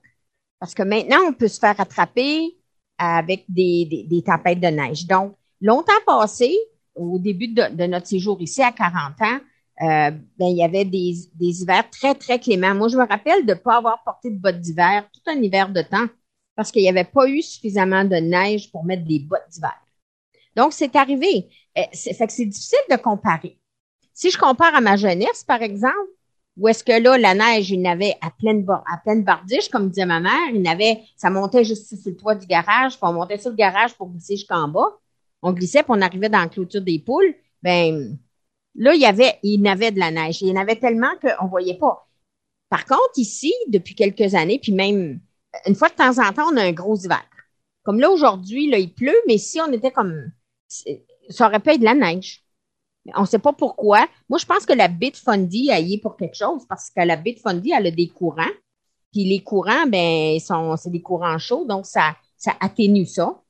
Parce 0.58 0.74
que 0.74 0.82
maintenant, 0.82 1.18
on 1.28 1.32
peut 1.32 1.48
se 1.48 1.58
faire 1.58 1.78
attraper 1.80 2.56
avec 2.98 3.44
des, 3.48 4.06
des, 4.08 4.22
tempêtes 4.22 4.60
de 4.60 4.68
neige. 4.68 5.06
Donc, 5.06 5.36
longtemps 5.60 5.92
passé, 6.04 6.56
au 6.94 7.18
début 7.18 7.48
de, 7.48 7.86
notre 7.86 8.06
séjour 8.06 8.40
ici 8.40 8.62
à 8.62 8.72
40 8.72 9.20
ans, 9.22 9.38
euh, 9.80 10.10
ben, 10.10 10.46
il 10.46 10.56
y 10.56 10.64
avait 10.64 10.84
des, 10.84 11.14
des 11.34 11.62
hivers 11.62 11.88
très, 11.90 12.14
très 12.14 12.38
cléments. 12.38 12.74
Moi, 12.74 12.88
je 12.88 12.96
me 12.96 13.06
rappelle 13.06 13.46
de 13.46 13.52
ne 13.52 13.58
pas 13.58 13.76
avoir 13.76 14.02
porté 14.02 14.30
de 14.30 14.36
bottes 14.36 14.60
d'hiver 14.60 15.08
tout 15.12 15.30
un 15.30 15.40
hiver 15.40 15.68
de 15.68 15.82
temps 15.82 16.06
parce 16.56 16.72
qu'il 16.72 16.82
n'y 16.82 16.88
avait 16.88 17.04
pas 17.04 17.28
eu 17.28 17.40
suffisamment 17.40 18.04
de 18.04 18.16
neige 18.16 18.72
pour 18.72 18.84
mettre 18.84 19.04
des 19.04 19.20
bottes 19.20 19.46
d'hiver. 19.50 19.78
Donc, 20.56 20.72
c'est 20.72 20.96
arrivé. 20.96 21.48
Euh, 21.78 21.82
c'est, 21.92 22.12
fait 22.14 22.26
que 22.26 22.32
c'est 22.32 22.46
difficile 22.46 22.78
de 22.90 22.96
comparer. 22.96 23.56
Si 24.12 24.30
je 24.30 24.36
compare 24.36 24.74
à 24.74 24.80
ma 24.80 24.96
jeunesse, 24.96 25.44
par 25.44 25.62
exemple, 25.62 25.94
où 26.56 26.66
est-ce 26.66 26.82
que 26.82 27.00
là, 27.00 27.16
la 27.16 27.34
neige, 27.34 27.70
il 27.70 27.80
n'avait 27.80 28.16
à 28.20 28.32
pleine, 28.32 28.66
à 28.92 28.98
pleine 28.98 29.22
bardiche, 29.22 29.68
comme 29.68 29.88
disait 29.88 30.06
ma 30.06 30.18
mère, 30.18 30.50
il 30.52 30.60
n'avait, 30.60 31.04
ça 31.16 31.30
montait 31.30 31.62
juste 31.62 31.86
sur 31.86 32.10
le 32.10 32.16
toit 32.16 32.34
du 32.34 32.48
garage, 32.48 32.94
puis 32.94 33.02
on 33.02 33.12
montait 33.12 33.38
sur 33.38 33.50
le 33.50 33.56
garage 33.56 33.94
pour 33.94 34.08
glisser 34.08 34.36
jusqu'en 34.36 34.66
bas. 34.66 34.98
On 35.40 35.52
glissait, 35.52 35.84
puis 35.84 35.92
on 35.96 36.00
arrivait 36.02 36.28
dans 36.28 36.40
la 36.40 36.48
clôture 36.48 36.82
des 36.82 36.98
poules. 36.98 37.32
Ben, 37.62 38.18
là, 38.78 38.94
il 38.94 39.00
y 39.00 39.06
avait, 39.06 39.38
il 39.42 39.60
n'avait 39.60 39.92
de 39.92 39.98
la 39.98 40.10
neige. 40.10 40.40
Il 40.40 40.48
y 40.48 40.52
en 40.52 40.60
avait 40.60 40.76
tellement 40.76 41.12
qu'on 41.20 41.46
voyait 41.46 41.78
pas. 41.78 42.08
Par 42.70 42.86
contre, 42.86 43.12
ici, 43.16 43.52
depuis 43.68 43.94
quelques 43.94 44.34
années, 44.34 44.58
puis 44.58 44.72
même 44.72 45.20
une 45.66 45.74
fois 45.74 45.88
de 45.88 45.94
temps 45.94 46.18
en 46.18 46.32
temps, 46.32 46.50
on 46.52 46.56
a 46.56 46.62
un 46.62 46.72
gros 46.72 46.96
hiver. 46.96 47.24
Comme 47.82 48.00
là, 48.00 48.10
aujourd'hui, 48.10 48.70
là, 48.70 48.78
il 48.78 48.92
pleut, 48.92 49.20
mais 49.26 49.38
si 49.38 49.60
on 49.60 49.72
était 49.72 49.90
comme, 49.90 50.30
ça 50.68 51.46
aurait 51.46 51.60
pu 51.60 51.70
être 51.70 51.80
de 51.80 51.84
la 51.84 51.94
neige. 51.94 52.44
On 53.14 53.22
ne 53.22 53.26
sait 53.26 53.38
pas 53.38 53.54
pourquoi. 53.54 54.06
Moi, 54.28 54.38
je 54.38 54.44
pense 54.44 54.66
que 54.66 54.74
la 54.74 54.88
Bitfundy 54.88 55.70
a 55.70 55.80
y 55.80 55.94
est 55.94 55.98
pour 55.98 56.16
quelque 56.16 56.36
chose 56.36 56.66
parce 56.68 56.90
que 56.90 57.00
la 57.00 57.16
Bitfundy, 57.16 57.72
elle 57.72 57.86
a 57.86 57.90
des 57.90 58.08
courants. 58.08 58.44
Puis 59.12 59.24
les 59.24 59.42
courants, 59.42 59.86
ben, 59.86 60.38
sont, 60.38 60.76
c'est 60.76 60.90
des 60.90 61.00
courants 61.00 61.38
chauds, 61.38 61.64
donc 61.64 61.86
ça, 61.86 62.14
ça 62.36 62.52
atténue 62.60 63.06
ça. 63.06 63.40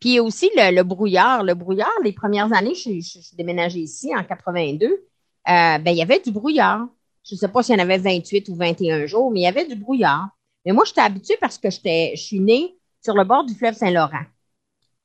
Puis 0.00 0.20
aussi 0.20 0.50
le, 0.56 0.82
brouillard. 0.82 1.42
Le 1.42 1.54
brouillard, 1.54 1.90
les 2.04 2.12
premières 2.12 2.52
années, 2.52 2.74
je, 2.74 3.00
suis 3.00 3.36
déménagée 3.36 3.80
ici 3.80 4.14
en 4.14 4.22
82, 4.22 4.86
euh, 4.86 4.98
ben, 5.46 5.86
il 5.86 5.96
y 5.96 6.02
avait 6.02 6.20
du 6.20 6.30
brouillard. 6.30 6.86
je 7.24 7.34
ne 7.34 7.38
sais 7.38 7.48
pas 7.48 7.62
s'il 7.62 7.76
y 7.76 7.80
en 7.80 7.82
avait 7.82 7.98
28 7.98 8.48
ou 8.48 8.54
21 8.54 9.06
jours, 9.06 9.30
mais 9.30 9.40
il 9.40 9.44
y 9.44 9.46
avait 9.46 9.66
du 9.66 9.74
brouillard. 9.74 10.28
Mais 10.64 10.72
moi, 10.72 10.84
j'étais 10.84 11.00
habituée 11.00 11.36
parce 11.40 11.58
que 11.58 11.70
je 11.70 12.12
suis 12.16 12.40
née 12.40 12.76
sur 13.02 13.14
le 13.14 13.24
bord 13.24 13.44
du 13.44 13.54
fleuve 13.54 13.74
Saint-Laurent. 13.74 14.24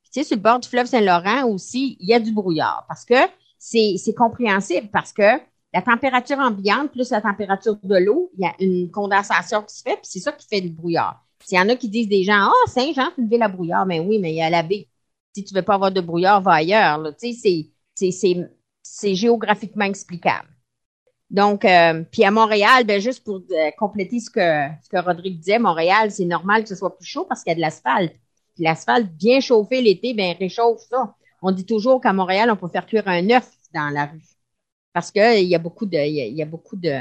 Tu 0.04 0.20
sais, 0.20 0.24
sur 0.24 0.36
le 0.36 0.42
bord 0.42 0.60
du 0.60 0.68
fleuve 0.68 0.86
Saint-Laurent 0.86 1.44
aussi, 1.48 1.96
il 1.98 2.08
y 2.08 2.14
a 2.14 2.20
du 2.20 2.32
brouillard 2.32 2.84
parce 2.86 3.04
que 3.04 3.14
c'est, 3.58 3.96
c'est 3.98 4.14
compréhensible 4.14 4.88
parce 4.92 5.12
que 5.12 5.40
la 5.72 5.82
température 5.82 6.38
ambiante 6.38 6.92
plus 6.92 7.10
la 7.10 7.20
température 7.20 7.76
de 7.82 7.96
l'eau, 7.96 8.30
il 8.38 8.44
y 8.44 8.46
a 8.46 8.54
une 8.60 8.90
condensation 8.92 9.62
qui 9.62 9.74
se 9.74 9.82
fait, 9.82 9.96
puis 9.96 10.04
c'est 10.04 10.20
ça 10.20 10.30
qui 10.30 10.46
fait 10.46 10.60
du 10.60 10.68
brouillard. 10.68 11.24
S'il 11.44 11.58
y 11.58 11.60
en 11.60 11.68
a 11.68 11.76
qui 11.76 11.88
disent 11.88 12.08
des 12.08 12.24
gens, 12.24 12.48
ah, 12.48 12.52
oh, 12.52 12.70
Saint-Jean, 12.70 13.10
c'est 13.14 13.22
une 13.22 13.28
ville 13.28 13.42
à 13.42 13.48
brouillard, 13.48 13.86
mais 13.86 14.00
oui, 14.00 14.18
mais 14.18 14.32
il 14.32 14.36
y 14.36 14.42
a 14.42 14.50
la 14.50 14.62
baie. 14.62 14.88
Si 15.34 15.44
tu 15.44 15.54
veux 15.54 15.62
pas 15.62 15.74
avoir 15.74 15.92
de 15.92 16.00
brouillard, 16.00 16.40
va 16.40 16.52
ailleurs. 16.54 17.12
C'est, 17.18 19.14
géographiquement 19.14 19.84
explicable. 19.84 20.48
Donc, 21.30 21.64
euh, 21.64 22.04
puis 22.12 22.24
à 22.24 22.30
Montréal, 22.30 22.84
ben 22.84 23.00
juste 23.00 23.24
pour 23.24 23.42
euh, 23.50 23.70
compléter 23.78 24.20
ce 24.20 24.30
que, 24.30 24.68
ce 24.82 24.88
que 24.88 25.02
Rodrigue 25.02 25.38
disait, 25.38 25.58
Montréal, 25.58 26.10
c'est 26.10 26.24
normal 26.24 26.62
que 26.62 26.68
ce 26.68 26.76
soit 26.76 26.96
plus 26.96 27.06
chaud 27.06 27.24
parce 27.28 27.42
qu'il 27.42 27.50
y 27.50 27.52
a 27.52 27.56
de 27.56 27.60
l'asphalte. 27.60 28.14
L'asphalte 28.58 29.10
bien 29.16 29.40
chauffé 29.40 29.82
l'été, 29.82 30.14
ben 30.14 30.36
réchauffe 30.38 30.80
ça. 30.88 31.14
On 31.42 31.50
dit 31.50 31.66
toujours 31.66 32.00
qu'à 32.00 32.12
Montréal, 32.12 32.50
on 32.50 32.56
peut 32.56 32.68
faire 32.68 32.86
cuire 32.86 33.08
un 33.08 33.28
œuf 33.30 33.50
dans 33.74 33.90
la 33.90 34.06
rue. 34.06 34.22
Parce 34.92 35.10
que 35.10 35.40
il 35.40 35.48
y 35.48 35.54
a 35.54 35.58
beaucoup 35.58 35.86
de, 35.86 35.98
il 35.98 36.36
y 36.36 36.42
a, 36.42 36.46
beaucoup 36.46 36.76
de. 36.76 36.92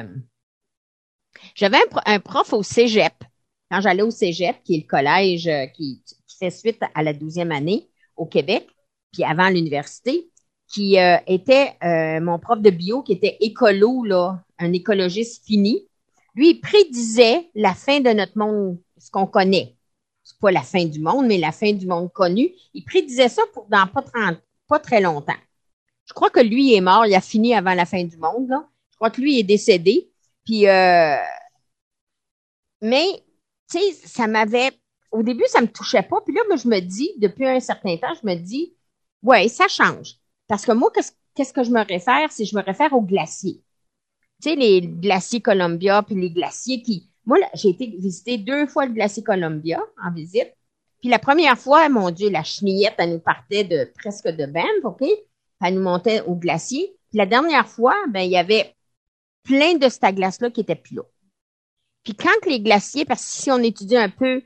J'avais 1.55 1.77
un, 2.05 2.19
prof 2.19 2.51
au 2.53 2.63
Cégep. 2.63 3.13
Quand 3.73 3.81
j'allais 3.81 4.03
au 4.03 4.11
Cégep, 4.11 4.57
qui 4.63 4.75
est 4.75 4.83
le 4.83 4.87
collège 4.87 5.47
euh, 5.47 5.65
qui, 5.65 5.99
fait 6.37 6.51
suite 6.51 6.79
à 6.93 7.01
la 7.01 7.11
douzième 7.11 7.51
année 7.51 7.89
au 8.15 8.27
Québec, 8.27 8.67
puis 9.11 9.23
avant 9.23 9.49
l'université, 9.49 10.29
qui 10.71 10.99
euh, 10.99 11.17
était 11.25 11.73
euh, 11.83 12.21
mon 12.21 12.37
prof 12.37 12.61
de 12.61 12.69
bio, 12.69 13.01
qui 13.01 13.13
était 13.13 13.35
écolo, 13.39 14.05
un 14.59 14.73
écologiste 14.73 15.43
fini. 15.47 15.87
Lui, 16.35 16.51
il 16.51 16.61
prédisait 16.61 17.49
la 17.55 17.73
fin 17.73 17.99
de 17.99 18.11
notre 18.11 18.37
monde, 18.37 18.77
ce 18.99 19.09
qu'on 19.09 19.25
connaît. 19.25 19.75
C'est 20.23 20.37
pas 20.37 20.51
la 20.51 20.61
fin 20.61 20.85
du 20.85 20.99
monde, 20.99 21.25
mais 21.25 21.39
la 21.39 21.51
fin 21.51 21.73
du 21.73 21.87
monde 21.87 22.13
connu. 22.13 22.51
Il 22.75 22.83
prédisait 22.85 23.29
ça 23.29 23.41
pour 23.53 23.65
dans 23.69 23.87
pas, 23.87 24.79
très 24.79 25.01
longtemps. 25.01 25.33
Je 26.05 26.13
crois 26.13 26.29
que 26.29 26.41
lui 26.41 26.75
est 26.75 26.81
mort, 26.81 27.07
il 27.07 27.15
a 27.15 27.21
fini 27.21 27.55
avant 27.55 27.73
la 27.73 27.85
fin 27.85 28.03
du 28.03 28.17
monde. 28.17 28.51
Je 28.91 28.97
crois 28.97 29.09
que 29.09 29.19
lui 29.19 29.39
est 29.39 29.43
décédé. 29.43 30.11
Puis, 30.45 30.67
mais, 32.81 33.23
tu 33.71 33.79
sais, 33.79 33.91
ça 34.07 34.27
m'avait, 34.27 34.71
au 35.11 35.23
début, 35.23 35.45
ça 35.47 35.61
me 35.61 35.67
touchait 35.67 36.03
pas. 36.03 36.21
Puis 36.21 36.35
là, 36.35 36.41
je 36.55 36.67
me 36.67 36.79
dis, 36.79 37.11
depuis 37.17 37.47
un 37.47 37.59
certain 37.59 37.97
temps, 37.97 38.13
je 38.21 38.27
me 38.27 38.35
dis, 38.35 38.75
ouais, 39.21 39.47
ça 39.47 39.67
change. 39.67 40.15
Parce 40.47 40.65
que 40.65 40.71
moi, 40.71 40.91
qu'est-ce 41.35 41.53
que 41.53 41.63
je 41.63 41.71
me 41.71 41.85
réfère? 41.85 42.31
C'est 42.31 42.45
je 42.45 42.55
me 42.55 42.63
réfère 42.63 42.93
aux 42.93 43.01
glaciers. 43.01 43.61
Tu 44.41 44.49
sais, 44.49 44.55
les 44.55 44.81
glaciers 44.81 45.41
Columbia, 45.41 46.03
puis 46.03 46.15
les 46.15 46.31
glaciers 46.31 46.81
qui... 46.81 47.09
Moi, 47.25 47.37
j'ai 47.53 47.69
été 47.69 47.87
visiter 47.87 48.37
deux 48.37 48.67
fois 48.67 48.85
le 48.85 48.93
glacier 48.93 49.23
Columbia 49.23 49.81
en 50.03 50.11
visite. 50.11 50.53
Puis 50.99 51.09
la 51.09 51.19
première 51.19 51.57
fois, 51.57 51.87
mon 51.89 52.11
Dieu, 52.11 52.29
la 52.29 52.43
chenillette, 52.43 52.95
elle 52.97 53.13
nous 53.13 53.19
partait 53.19 53.63
de 53.63 53.91
presque 53.97 54.27
de 54.27 54.45
Banff, 54.45 54.83
OK? 54.83 55.07
Elle 55.61 55.75
nous 55.75 55.81
montait 55.81 56.21
au 56.21 56.35
glacier. 56.35 56.97
Puis 57.09 57.17
la 57.17 57.25
dernière 57.25 57.67
fois, 57.67 57.95
ben, 58.09 58.21
il 58.21 58.31
y 58.31 58.37
avait 58.37 58.75
plein 59.43 59.75
de 59.75 59.87
cette 59.89 60.15
glace-là 60.15 60.49
qui 60.49 60.61
étaient 60.61 60.75
plus 60.75 60.95
là. 60.95 61.03
Puis 62.03 62.15
quand 62.15 62.45
les 62.45 62.59
glaciers, 62.59 63.05
parce 63.05 63.23
que 63.23 63.41
si 63.41 63.51
on 63.51 63.59
étudie 63.59 63.97
un 63.97 64.09
peu 64.09 64.41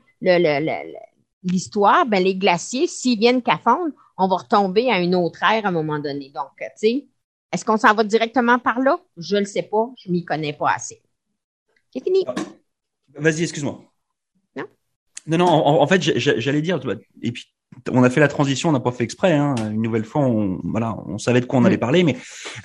l'histoire, 1.42 2.06
ben 2.06 2.22
les 2.22 2.36
glaciers, 2.36 2.86
s'ils 2.86 3.18
viennent 3.18 3.42
qu'à 3.42 3.58
fondre, 3.58 3.92
on 4.16 4.28
va 4.28 4.36
retomber 4.36 4.90
à 4.90 5.00
une 5.00 5.14
autre 5.14 5.42
ère 5.42 5.64
à 5.64 5.68
un 5.68 5.72
moment 5.72 5.98
donné. 5.98 6.30
Donc, 6.30 6.50
tu 6.58 6.66
sais, 6.76 7.06
est-ce 7.52 7.64
qu'on 7.64 7.76
s'en 7.76 7.94
va 7.94 8.04
directement 8.04 8.58
par 8.58 8.80
là? 8.80 8.98
Je 9.16 9.36
ne 9.36 9.40
le 9.40 9.46
sais 9.46 9.62
pas. 9.62 9.90
Je 10.04 10.10
m'y 10.10 10.24
connais 10.24 10.52
pas 10.52 10.72
assez. 10.72 11.02
C'est 11.92 12.02
fini. 12.02 12.24
Ah, 12.26 12.34
vas-y, 13.14 13.42
excuse-moi. 13.42 13.80
Non? 14.56 14.64
Non, 15.26 15.38
non, 15.38 15.46
en, 15.46 15.86
fait, 15.86 16.00
j'allais 16.00 16.62
dire, 16.62 16.80
et 17.22 17.32
puis 17.32 17.46
on 17.90 18.02
a 18.02 18.10
fait 18.10 18.20
la 18.20 18.28
transition, 18.28 18.68
on 18.68 18.72
n'a 18.72 18.80
pas 18.80 18.92
fait 18.92 19.04
exprès. 19.04 19.34
Hein. 19.34 19.54
Une 19.70 19.82
nouvelle 19.82 20.04
fois, 20.04 20.22
on, 20.22 20.60
voilà, 20.64 20.96
on 21.06 21.18
savait 21.18 21.40
de 21.40 21.46
quoi 21.46 21.58
on 21.58 21.64
allait 21.64 21.76
mm. 21.76 21.80
parler, 21.80 22.02
mais 22.02 22.16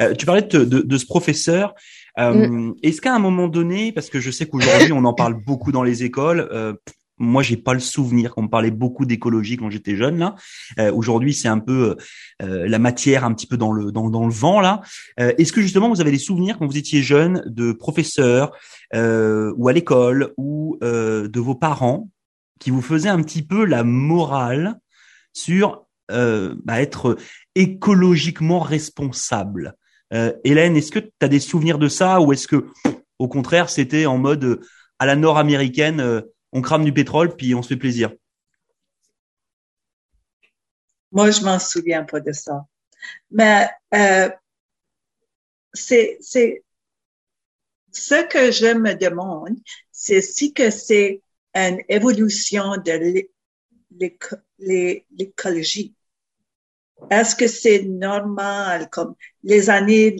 euh, 0.02 0.14
tu 0.14 0.26
parlais 0.26 0.42
de, 0.42 0.98
ce 0.98 1.06
professeur. 1.06 1.74
Euh, 2.20 2.48
mm. 2.48 2.76
Est-ce 2.84 3.02
qu'à 3.02 3.14
un 3.14 3.20
moment 3.20 3.48
donné, 3.48 3.92
parce 3.92 4.10
que 4.10 4.20
je 4.20 4.32
sais 4.32 4.48
qu'aujourd'hui 4.48 4.92
on 4.94 5.06
en 5.06 5.14
parle 5.14 5.34
beaucoup 5.34 5.72
dans 5.72 5.84
les 5.84 6.04
écoles, 6.04 6.48
euh, 6.52 6.74
moi, 7.18 7.44
j'ai 7.44 7.58
pas 7.58 7.74
le 7.74 7.80
souvenir 7.80 8.34
qu'on 8.34 8.44
me 8.44 8.48
parlait 8.50 8.72
beaucoup 8.72 9.06
d'écologie 9.06 9.58
quand 9.58 9.70
j'étais 9.70 9.96
jeune. 9.96 10.18
Là, 10.18 10.36
euh, 10.80 10.92
aujourd'hui, 10.92 11.34
c'est 11.34 11.48
un 11.48 11.60
peu 11.60 11.96
euh, 12.42 12.68
la 12.68 12.80
matière 12.80 13.24
un 13.24 13.34
petit 13.34 13.48
peu 13.48 13.58
dans 13.58 13.72
le 13.72 13.92
dans, 13.92 14.10
dans 14.10 14.26
le 14.26 14.34
vent 14.34 14.60
là. 14.60 14.82
Euh, 15.20 15.34
est-ce 15.38 15.54
que 15.54 15.62
justement 15.62 15.90
vous 15.90 16.02
avez 16.02 16.12
des 16.12 16.20
souvenirs 16.20 16.58
quand 16.58 16.66
vous 16.66 16.78
étiez 16.78 17.02
jeune 17.02 17.44
de 17.46 17.72
professeurs 17.72 18.52
ou 18.94 19.68
à 19.68 19.74
l'école 19.74 20.34
ou 20.38 20.78
de 20.82 21.40
vos 21.40 21.56
parents 21.56 22.10
qui 22.60 22.70
vous 22.70 22.82
faisaient 22.82 23.10
un 23.10 23.22
petit 23.24 23.42
peu 23.42 23.66
la 23.66 23.84
morale 23.84 24.80
sur 25.34 25.86
bah, 26.10 26.82
être 26.82 27.18
écologiquement 27.56 28.60
responsable 28.60 29.75
Hélène, 30.44 30.78
est-ce 30.78 30.92
que 30.92 31.00
tu 31.00 31.12
as 31.22 31.28
des 31.28 31.40
souvenirs 31.40 31.80
de 31.80 31.88
ça 31.88 32.22
ou 32.22 32.34
est-ce 32.34 32.48
que 32.48 32.68
au 33.18 33.28
contraire 33.28 33.70
c'était 33.70 34.06
en 34.06 34.18
mode 34.18 34.62
à 35.00 35.08
la 35.08 35.16
nord-américaine 35.16 36.24
on 36.54 36.62
crame 36.62 36.86
du 36.86 36.94
pétrole, 36.94 37.36
puis 37.36 37.56
on 37.56 37.63
se 37.63 37.70
fait 37.70 37.78
plaisir? 37.78 38.13
Moi, 41.12 41.32
je 41.32 41.42
m'en 41.42 41.60
souviens 41.60 42.04
pas 42.04 42.20
de 42.20 42.32
ça. 42.32 42.66
Mais 43.32 43.70
euh, 43.94 44.30
c'est 45.74 46.20
ce 46.22 46.60
que 48.28 48.52
je 48.52 48.74
me 48.74 48.94
demande, 48.94 49.58
c'est 49.92 50.22
si 50.22 50.54
que 50.54 50.70
c'est 50.70 51.22
une 51.54 51.82
évolution 51.90 52.78
de 52.78 53.28
l'écologie. 54.60 55.96
Est-ce 57.10 57.36
que 57.36 57.48
c'est 57.48 57.84
normal? 57.84 58.90
Comme 58.90 59.16
les 59.44 59.70
années 59.70 60.16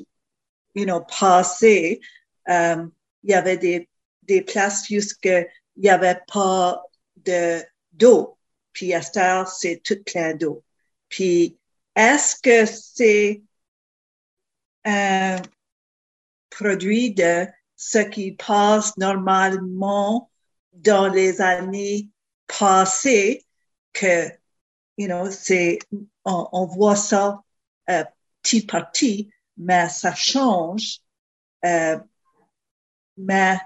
you 0.76 0.86
know, 0.86 1.02
passées, 1.02 2.02
euh, 2.50 2.86
il 3.24 3.32
y 3.32 3.34
avait 3.34 3.58
des, 3.58 3.90
des 4.24 4.42
places 4.42 4.88
jusque 4.88 5.26
il 5.26 5.82
n'y 5.82 5.90
avait 5.90 6.22
pas 6.28 6.84
de 7.18 7.62
d'eau. 7.92 8.38
Puis 8.74 8.94
à 8.94 9.02
ce 9.02 9.46
c'est 9.60 9.82
tout 9.84 10.02
plein 10.04 10.34
d'eau. 10.36 10.64
Puis 11.10 11.58
est-ce 11.96 12.36
que 12.42 12.66
c'est 12.66 13.44
un 14.86 15.38
produit 16.50 17.14
de 17.14 17.48
ce 17.76 18.00
qui 18.00 18.34
passe 18.34 18.98
normalement 18.98 20.32
dans 20.74 21.08
les 21.08 21.42
années 21.42 22.10
passées 22.48 23.46
que, 23.94 24.30
you 24.98 25.08
know, 25.08 25.30
c'est, 25.32 25.80
on, 26.26 26.66
voit 26.66 26.96
ça 26.96 27.42
euh, 27.90 28.04
petit 28.42 28.66
par 28.66 28.92
petit, 28.92 29.30
mais 29.58 29.90
ça 29.90 30.14
change. 30.14 31.00
Euh, 31.66 31.98
mais 33.18 33.58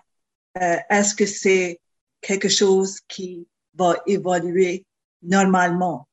euh, 0.61 0.77
est-ce 0.89 1.15
que 1.15 1.25
c'est 1.25 1.79
quelque 2.21 2.49
chose 2.49 2.99
qui 3.07 3.47
va 3.73 3.95
évoluer 4.05 4.85
normalement? 5.21 6.07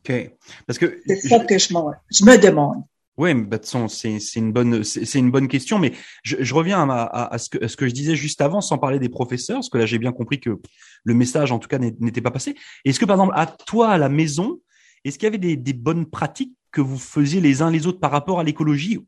OK. 0.00 0.32
Parce 0.66 0.78
que. 0.78 1.00
C'est 1.06 1.20
ça 1.20 1.44
que 1.44 1.58
je, 1.58 1.68
je 1.68 2.24
me 2.24 2.36
demande. 2.36 2.82
Oui, 3.18 3.34
mais 3.34 3.46
c'est 3.62 4.36
une 4.36 4.52
bonne 4.52 4.82
c'est 4.84 5.18
une 5.18 5.30
bonne 5.30 5.46
question, 5.46 5.78
mais 5.78 5.92
je, 6.22 6.54
reviens 6.54 6.88
à, 6.88 7.36
ce 7.36 7.48
que 7.48 7.86
je 7.86 7.92
disais 7.92 8.16
juste 8.16 8.40
avant, 8.40 8.62
sans 8.62 8.78
parler 8.78 8.98
des 8.98 9.10
professeurs, 9.10 9.56
parce 9.56 9.68
que 9.68 9.76
là 9.76 9.86
j'ai 9.86 9.98
bien 9.98 10.12
compris 10.12 10.40
que 10.40 10.58
le 11.04 11.14
message 11.14 11.52
en 11.52 11.58
tout 11.58 11.68
cas 11.68 11.78
n'était 11.78 12.22
pas 12.22 12.30
passé. 12.30 12.54
Est-ce 12.86 12.98
que 12.98 13.04
par 13.04 13.16
exemple 13.16 13.34
à 13.36 13.46
toi 13.46 13.90
à 13.90 13.98
la 13.98 14.08
maison, 14.08 14.60
est-ce 15.04 15.18
qu'il 15.18 15.26
y 15.26 15.34
avait 15.34 15.56
des, 15.56 15.72
bonnes 15.74 16.06
pratiques 16.06 16.56
que 16.70 16.80
vous 16.80 16.98
faisiez 16.98 17.42
les 17.42 17.60
uns 17.60 17.70
les 17.70 17.86
autres 17.86 18.00
par 18.00 18.10
rapport 18.10 18.40
à 18.40 18.44
l'écologie, 18.44 19.06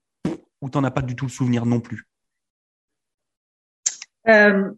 ou 0.61 0.68
t'en 0.68 0.84
as 0.84 0.90
pas 0.90 1.02
du 1.02 1.16
tout 1.16 1.25
le 1.25 1.30
souvenir 1.30 1.64
non 1.64 1.80
plus? 1.80 2.06
Euh, 4.28 4.70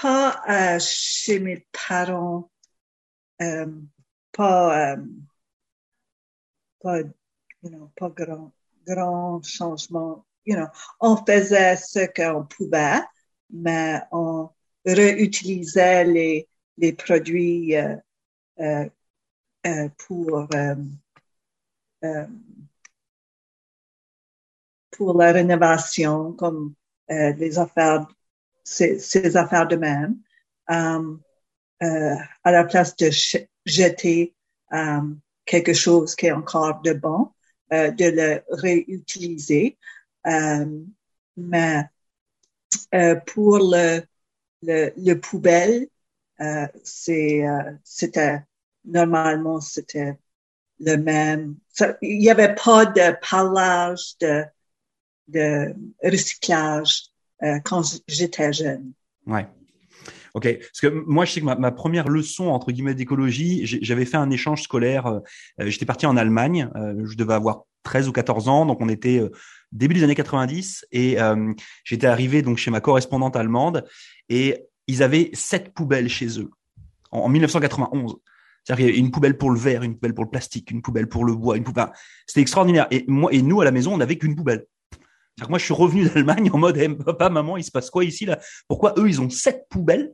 pas 0.00 0.42
euh, 0.48 0.78
chez 0.80 1.38
mes 1.38 1.64
parents, 1.88 2.50
euh, 3.40 3.66
pas, 4.32 4.96
pas, 6.80 7.02
pas 7.96 8.10
grand, 8.10 8.52
grand 8.86 9.42
changement. 9.42 10.24
You 10.44 10.56
know, 10.56 10.68
on 11.00 11.16
faisait 11.16 11.76
ce 11.76 12.06
qu'on 12.14 12.44
pouvait, 12.44 13.00
mais 13.50 14.00
on 14.12 14.50
réutilisait 14.84 16.04
les, 16.04 16.48
les 16.78 16.92
produits 16.92 17.76
euh, 17.76 17.96
euh, 18.60 18.88
euh 19.66 19.88
pour 19.98 20.48
pour 24.90 25.18
la 25.18 25.32
rénovation, 25.32 26.32
comme 26.32 26.74
les 27.08 27.58
affaires 27.58 28.06
ces, 28.66 29.36
affaires 29.36 29.68
de 29.68 29.76
même, 29.76 30.18
euh, 31.82 32.16
à 32.42 32.52
la 32.52 32.64
place 32.64 32.96
de 32.96 33.10
jeter 33.64 34.34
euh, 34.72 35.00
quelque 35.44 35.74
chose 35.74 36.14
qui 36.16 36.26
est 36.26 36.32
encore 36.32 36.80
de 36.80 36.92
bon, 36.92 37.30
de 37.70 38.10
le 38.10 38.42
réutiliser. 38.50 39.76
mais 41.36 41.84
euh, 42.94 43.16
pour 43.26 43.58
le, 43.58 44.02
le, 44.62 44.92
le 44.96 45.14
poubelle, 45.14 45.88
euh, 46.40 46.66
c'est, 46.84 47.46
euh, 47.46 47.72
c'était 47.82 48.40
normalement 48.84 49.60
c'était 49.60 50.18
le 50.80 50.96
même. 50.96 51.56
il 52.02 52.18
n'y 52.18 52.30
avait 52.30 52.54
pas 52.54 52.84
de 52.86 53.16
parlage 53.28 54.16
de, 54.20 54.44
de 55.28 55.74
recyclage 56.02 57.04
euh, 57.42 57.58
quand 57.64 57.82
j'étais 58.06 58.52
jeune. 58.52 58.92
Ok, 60.36 60.58
parce 60.58 60.80
que 60.82 60.88
moi 61.06 61.24
je 61.24 61.32
sais 61.32 61.40
que 61.40 61.46
ma, 61.46 61.72
première 61.72 62.10
leçon 62.10 62.48
entre 62.48 62.70
guillemets 62.70 62.94
d'écologie, 62.94 63.62
j'avais 63.64 64.04
fait 64.04 64.18
un 64.18 64.28
échange 64.28 64.60
scolaire. 64.60 65.06
Euh, 65.06 65.20
j'étais 65.60 65.86
parti 65.86 66.04
en 66.04 66.14
Allemagne, 66.14 66.68
euh, 66.76 66.94
je 67.06 67.16
devais 67.16 67.32
avoir 67.32 67.62
13 67.84 68.08
ou 68.08 68.12
14 68.12 68.46
ans, 68.48 68.66
donc 68.66 68.82
on 68.82 68.90
était 68.90 69.22
début 69.72 69.94
des 69.94 70.04
années 70.04 70.14
90 70.14 70.88
et 70.92 71.16
j'étais 71.84 72.06
arrivé 72.06 72.42
donc 72.42 72.58
chez 72.58 72.70
ma 72.70 72.82
correspondante 72.82 73.34
allemande 73.34 73.86
et 74.28 74.66
ils 74.88 75.02
avaient 75.02 75.30
sept 75.32 75.72
poubelles 75.72 76.10
chez 76.10 76.38
eux 76.38 76.50
en, 77.12 77.20
en 77.20 77.28
1991. 77.30 78.16
C'est-à-dire 78.62 78.84
qu'il 78.84 78.94
y 78.94 78.98
a 78.98 79.00
une 79.00 79.10
poubelle 79.10 79.38
pour 79.38 79.50
le 79.50 79.58
verre, 79.58 79.84
une 79.84 79.94
poubelle 79.94 80.12
pour 80.12 80.24
le 80.24 80.30
plastique, 80.30 80.70
une 80.70 80.82
poubelle 80.82 81.08
pour 81.08 81.24
le 81.24 81.34
bois. 81.34 81.56
C'était 82.26 82.42
extraordinaire. 82.42 82.88
Et 82.90 83.04
moi 83.08 83.32
et 83.32 83.40
nous 83.40 83.62
à 83.62 83.64
la 83.64 83.70
maison, 83.70 83.94
on 83.94 83.96
n'avait 83.96 84.18
qu'une 84.18 84.36
poubelle. 84.36 84.66
Moi, 85.48 85.58
je 85.58 85.64
suis 85.64 85.74
revenu 85.74 86.04
d'Allemagne 86.08 86.50
en 86.52 86.58
mode, 86.58 86.76
hey, 86.76 86.88
papa, 86.88 87.28
maman, 87.28 87.56
il 87.56 87.64
se 87.64 87.70
passe 87.70 87.90
quoi 87.90 88.04
ici 88.04 88.26
là? 88.26 88.38
Pourquoi 88.68 88.94
eux, 88.98 89.08
ils 89.08 89.20
ont 89.20 89.30
sept 89.30 89.66
poubelles? 89.70 90.12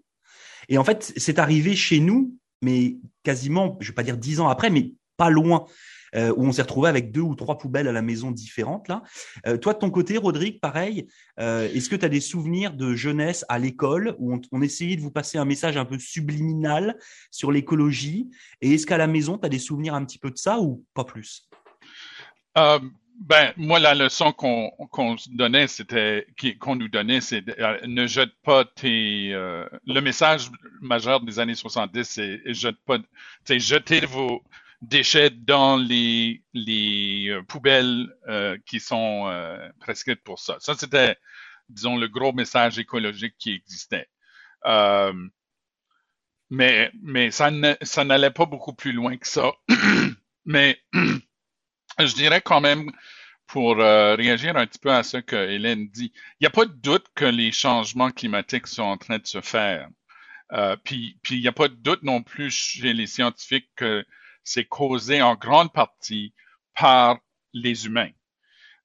Et 0.68 0.78
en 0.78 0.84
fait, 0.84 1.12
c'est 1.16 1.38
arrivé 1.38 1.74
chez 1.74 2.00
nous, 2.00 2.36
mais 2.62 2.96
quasiment, 3.22 3.76
je 3.80 3.88
vais 3.88 3.94
pas 3.94 4.02
dire 4.02 4.16
dix 4.16 4.40
ans 4.40 4.48
après, 4.48 4.70
mais 4.70 4.92
pas 5.16 5.30
loin. 5.30 5.66
Euh, 6.14 6.30
où 6.36 6.44
on 6.44 6.52
s'est 6.52 6.60
retrouvé 6.60 6.90
avec 6.90 7.10
deux 7.10 7.22
ou 7.22 7.34
trois 7.34 7.56
poubelles 7.56 7.88
à 7.88 7.92
la 7.92 8.02
maison 8.02 8.30
différentes 8.30 8.86
là. 8.86 9.02
Euh, 9.46 9.56
toi 9.56 9.72
de 9.72 9.78
ton 9.78 9.90
côté, 9.90 10.18
Rodrigue, 10.18 10.60
pareil. 10.60 11.06
Euh, 11.40 11.70
Est-ce 11.72 11.88
que 11.88 11.96
tu 11.96 12.04
as 12.04 12.10
des 12.10 12.20
souvenirs 12.20 12.74
de 12.74 12.94
jeunesse 12.94 13.46
à 13.48 13.58
l'école 13.58 14.14
où 14.18 14.34
on, 14.34 14.40
on, 14.52 14.60
essayait 14.60 14.96
de 14.96 15.00
vous 15.00 15.10
passer 15.10 15.38
un 15.38 15.46
message 15.46 15.78
un 15.78 15.86
peu 15.86 15.98
subliminal 15.98 16.98
sur 17.30 17.50
l'écologie 17.50 18.28
Et 18.60 18.74
est-ce 18.74 18.84
qu'à 18.84 18.98
la 18.98 19.06
maison, 19.06 19.38
tu 19.38 19.46
as 19.46 19.48
des 19.48 19.58
souvenirs 19.58 19.94
un 19.94 20.04
petit 20.04 20.18
peu 20.18 20.30
de 20.30 20.36
ça 20.36 20.60
ou 20.60 20.84
pas 20.92 21.04
plus? 21.04 21.48
Ben, 23.20 23.52
moi, 23.56 23.78
la 23.78 23.94
leçon 23.94 24.32
qu'on 24.32 25.16
donnait, 25.30 25.68
c'était 25.68 26.26
qu'on 26.60 26.76
nous 26.76 26.88
donnait, 26.88 27.20
c'est 27.20 27.44
euh, 27.60 27.78
ne 27.86 28.06
jette 28.06 28.32
pas 28.42 28.64
tes. 28.64 29.32
Euh, 29.32 29.68
le 29.86 30.00
message 30.00 30.48
majeur 30.80 31.20
des 31.20 31.38
années 31.38 31.54
70, 31.54 32.04
c'est 32.04 32.40
jette 32.54 32.76
pas, 32.84 32.98
jeter 33.48 34.06
vos 34.06 34.42
déchets 34.80 35.30
dans 35.30 35.76
les 35.76 36.42
les 36.54 37.28
euh, 37.28 37.42
poubelles 37.42 38.08
qui 38.66 38.80
sont 38.80 39.30
prescrites 39.80 40.22
pour 40.22 40.38
ça. 40.38 40.56
Ça, 40.60 40.74
c'était, 40.74 41.16
disons, 41.68 41.96
le 41.96 42.08
gros 42.08 42.32
message 42.32 42.78
écologique 42.78 43.34
qui 43.38 43.52
existait. 43.52 44.08
mais 46.50 46.90
mais 47.02 47.30
ça 47.30 47.50
ne, 47.50 47.74
ça 47.82 48.04
n'allait 48.04 48.30
pas 48.30 48.46
beaucoup 48.46 48.74
plus 48.74 48.92
loin 48.92 49.16
que 49.16 49.28
ça. 49.28 49.52
mais 50.44 50.78
je 51.98 52.14
dirais 52.14 52.40
quand 52.40 52.60
même, 52.60 52.90
pour 53.46 53.80
euh, 53.80 54.14
réagir 54.14 54.56
un 54.56 54.66
petit 54.66 54.78
peu 54.78 54.90
à 54.90 55.02
ce 55.02 55.18
que 55.18 55.36
Hélène 55.36 55.88
dit, 55.88 56.12
il 56.40 56.42
n'y 56.42 56.46
a 56.46 56.50
pas 56.50 56.64
de 56.64 56.72
doute 56.72 57.06
que 57.14 57.24
les 57.24 57.52
changements 57.52 58.10
climatiques 58.10 58.66
sont 58.66 58.82
en 58.82 58.96
train 58.96 59.18
de 59.18 59.26
se 59.26 59.40
faire. 59.40 59.88
Euh, 60.52 60.76
puis, 60.84 61.18
il 61.30 61.40
n'y 61.40 61.48
a 61.48 61.52
pas 61.52 61.68
de 61.68 61.74
doute 61.74 62.02
non 62.02 62.22
plus 62.22 62.50
chez 62.50 62.92
les 62.92 63.06
scientifiques 63.06 63.68
que 63.76 64.04
c'est 64.44 64.64
causé 64.64 65.22
en 65.22 65.34
grande 65.34 65.72
partie 65.72 66.34
par 66.74 67.18
les 67.52 67.86
humains. 67.86 68.10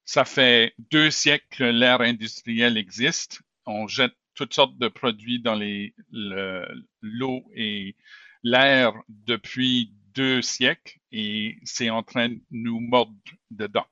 Ça 0.05 0.25
fait 0.25 0.73
deux 0.91 1.11
siècles 1.11 1.47
que 1.49 1.63
l'ère 1.63 2.01
industrielle 2.01 2.77
existe. 2.77 3.41
On 3.65 3.87
jette 3.87 4.15
toutes 4.36 4.53
sortes 4.53 4.77
de 4.77 4.88
produits 4.88 5.39
dans 5.39 5.55
les 5.55 5.93
l'eau 6.12 7.43
et 7.55 7.95
l'air 8.43 8.93
depuis 9.10 9.91
deux 10.13 10.41
siècles 10.41 10.96
et 11.12 11.58
c'est 11.63 11.89
en 11.89 12.04
train 12.04 12.30
de 12.30 12.39
nous 12.52 12.80
mordre 12.80 13.13
dedans. 13.52 13.86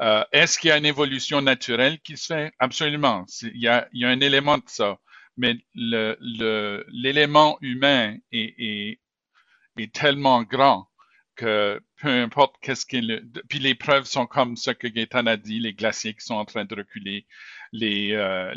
Euh, 0.00 0.24
Est-ce 0.32 0.58
qu'il 0.58 0.68
y 0.68 0.72
a 0.72 0.78
une 0.78 0.86
évolution 0.86 1.42
naturelle 1.42 2.00
qui 2.00 2.16
se 2.16 2.26
fait? 2.26 2.52
Absolument. 2.58 3.26
Il 3.42 3.60
y 3.60 3.68
a, 3.68 3.88
un 3.94 4.20
élément 4.20 4.58
de 4.58 4.64
ça. 4.66 4.98
Mais 5.36 5.56
l'élément 5.74 7.58
humain 7.60 8.16
est, 8.32 8.98
tellement 9.94 10.42
grand 10.42 10.88
que 11.36 11.80
peu 11.96 12.08
importe 12.08 12.56
qu'est-ce 12.60 12.84
qu'il... 12.84 13.26
Puis 13.48 13.58
les 13.58 13.74
preuves 13.74 14.04
sont 14.04 14.26
comme 14.26 14.56
ce 14.56 14.70
que 14.72 14.86
Gaëtan 14.86 15.26
a 15.26 15.36
dit, 15.38 15.58
les 15.58 15.72
glaciers 15.72 16.12
qui 16.12 16.24
sont 16.24 16.34
en 16.34 16.44
train 16.44 16.66
de 16.66 16.74
reculer, 16.74 17.26
euh, 17.82 18.54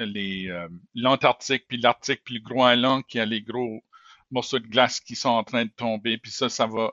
euh, 0.00 0.68
l'Antarctique 0.94 1.64
puis 1.68 1.78
l'Arctique 1.78 2.22
puis 2.24 2.34
le 2.34 2.40
Groenland 2.40 3.04
qui 3.06 3.18
a 3.20 3.26
les 3.26 3.42
gros 3.42 3.84
morceaux 4.30 4.58
de 4.58 4.66
glace 4.66 5.00
qui 5.00 5.14
sont 5.14 5.28
en 5.28 5.44
train 5.44 5.66
de 5.66 5.70
tomber, 5.70 6.16
puis 6.18 6.32
ça, 6.32 6.48
ça 6.48 6.66
va, 6.66 6.92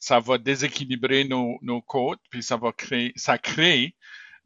ça 0.00 0.18
va 0.18 0.38
déséquilibrer 0.38 1.24
nos, 1.24 1.82
côtes, 1.82 2.20
puis 2.30 2.42
ça 2.42 2.56
va 2.56 2.72
créer, 2.72 3.12
ça 3.16 3.38
crée 3.38 3.94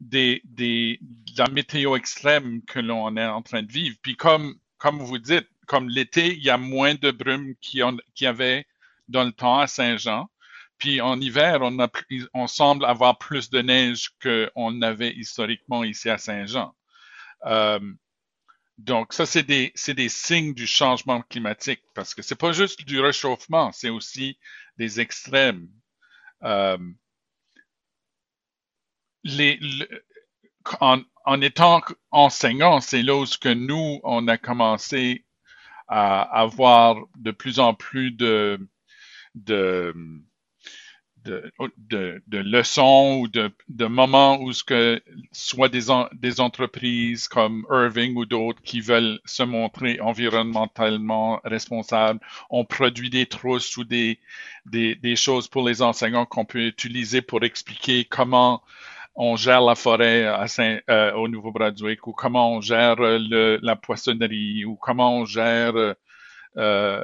des, 0.01 0.41
des, 0.43 0.99
de 1.01 1.39
la 1.39 1.47
météo 1.47 1.95
extrême 1.95 2.61
que 2.63 2.79
l'on 2.79 3.15
est 3.15 3.25
en 3.25 3.41
train 3.41 3.63
de 3.63 3.71
vivre. 3.71 3.95
Puis 4.01 4.17
comme, 4.17 4.55
comme 4.77 4.99
vous 4.99 5.17
dites, 5.17 5.47
comme 5.65 5.89
l'été, 5.89 6.35
il 6.35 6.43
y 6.43 6.49
a 6.49 6.57
moins 6.57 6.93
de 6.95 7.09
brume 7.09 7.55
qu'il 7.61 7.83
y 8.19 8.25
avait 8.25 8.67
dans 9.07 9.23
le 9.23 9.31
temps 9.31 9.59
à 9.59 9.67
Saint-Jean. 9.67 10.29
Puis 10.77 10.99
en 10.99 11.19
hiver, 11.21 11.59
on, 11.61 11.79
a, 11.79 11.89
on 12.33 12.47
semble 12.47 12.83
avoir 12.83 13.17
plus 13.17 13.49
de 13.49 13.61
neige 13.61 14.09
qu'on 14.21 14.81
avait 14.81 15.13
historiquement 15.13 15.85
ici 15.85 16.09
à 16.09 16.17
Saint-Jean. 16.17 16.75
Euh, 17.45 17.79
donc, 18.77 19.13
ça, 19.13 19.25
c'est 19.25 19.43
des, 19.43 19.71
c'est 19.75 19.93
des 19.93 20.09
signes 20.09 20.53
du 20.53 20.67
changement 20.67 21.21
climatique 21.21 21.81
parce 21.93 22.13
que 22.13 22.21
c'est 22.21 22.35
pas 22.35 22.51
juste 22.51 22.83
du 22.83 22.99
réchauffement, 22.99 23.71
c'est 23.71 23.89
aussi 23.89 24.37
des 24.77 24.99
extrêmes. 24.99 25.69
Euh, 26.43 26.77
les, 29.23 29.59
en, 30.79 31.01
en, 31.25 31.41
étant 31.41 31.81
enseignant, 32.11 32.79
c'est 32.79 33.01
là 33.01 33.15
où 33.15 33.25
que 33.39 33.53
nous, 33.53 33.99
on 34.03 34.27
a 34.27 34.37
commencé 34.37 35.25
à 35.87 36.21
avoir 36.21 36.97
de 37.17 37.31
plus 37.31 37.59
en 37.59 37.73
plus 37.73 38.11
de, 38.11 38.59
de 39.35 39.93
de, 41.25 41.51
de, 41.77 42.21
de, 42.27 42.37
leçons 42.37 43.19
ou 43.21 43.27
de, 43.27 43.51
de 43.69 43.85
moments 43.85 44.39
où 44.39 44.53
ce 44.53 44.63
que 44.63 45.01
soit 45.31 45.69
des, 45.69 45.85
des 46.13 46.39
entreprises 46.39 47.27
comme 47.27 47.65
Irving 47.71 48.15
ou 48.15 48.25
d'autres 48.25 48.61
qui 48.61 48.81
veulent 48.81 49.19
se 49.25 49.43
montrer 49.43 49.99
environnementalement 49.99 51.41
responsables, 51.43 52.19
on 52.49 52.63
produit 52.65 53.09
des 53.09 53.25
trousses 53.25 53.75
ou 53.77 53.83
des, 53.83 54.19
des, 54.65 54.95
des 54.95 55.15
choses 55.15 55.47
pour 55.47 55.67
les 55.67 55.81
enseignants 55.81 56.25
qu'on 56.25 56.45
peut 56.45 56.67
utiliser 56.67 57.21
pour 57.21 57.43
expliquer 57.43 58.05
comment 58.05 58.61
on 59.15 59.35
gère 59.35 59.61
la 59.61 59.75
forêt 59.75 60.25
à 60.25 60.47
Saint, 60.47 60.79
euh, 60.89 61.13
au 61.13 61.27
Nouveau-Brunswick 61.27 62.05
ou 62.07 62.11
comment 62.11 62.51
on 62.53 62.61
gère 62.61 62.97
le, 62.97 63.59
la 63.61 63.75
poissonnerie 63.75 64.65
ou 64.65 64.75
comment 64.75 65.19
on 65.19 65.25
gère 65.25 65.75
euh, 65.75 65.93
euh, 66.57 67.03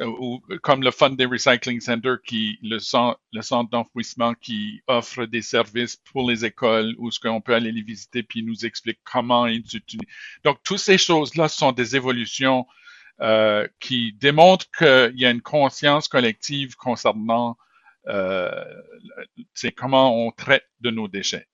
ou 0.00 0.40
comme 0.62 0.82
le 0.82 0.90
Fund 0.90 1.16
Recycling 1.20 1.80
Center, 1.80 2.14
qui 2.26 2.58
le 2.62 2.78
centre, 2.78 3.20
le 3.32 3.42
centre 3.42 3.70
d'enfouissement 3.70 4.34
qui 4.34 4.82
offre 4.88 5.24
des 5.26 5.42
services 5.42 5.96
pour 5.96 6.28
les 6.28 6.44
écoles 6.44 6.94
où 6.98 7.10
ce 7.10 7.20
qu'on 7.20 7.40
peut 7.40 7.54
aller 7.54 7.70
les 7.70 7.82
visiter 7.82 8.22
puis 8.22 8.42
nous 8.42 8.66
explique 8.66 8.98
comment 9.04 9.46
ils 9.46 9.64
utilisent. 9.74 10.08
Donc, 10.44 10.58
toutes 10.64 10.78
ces 10.78 10.98
choses-là 10.98 11.48
sont 11.48 11.72
des 11.72 11.94
évolutions 11.94 12.66
euh, 13.20 13.68
qui 13.78 14.12
démontrent 14.14 14.66
qu'il 14.76 15.14
y 15.16 15.24
a 15.24 15.30
une 15.30 15.42
conscience 15.42 16.08
collective 16.08 16.74
concernant 16.74 17.56
euh, 18.08 18.50
c'est 19.54 19.72
comment 19.72 20.26
on 20.26 20.30
traite 20.32 20.66
de 20.80 20.90
nos 20.90 21.08
déchets. 21.08 21.46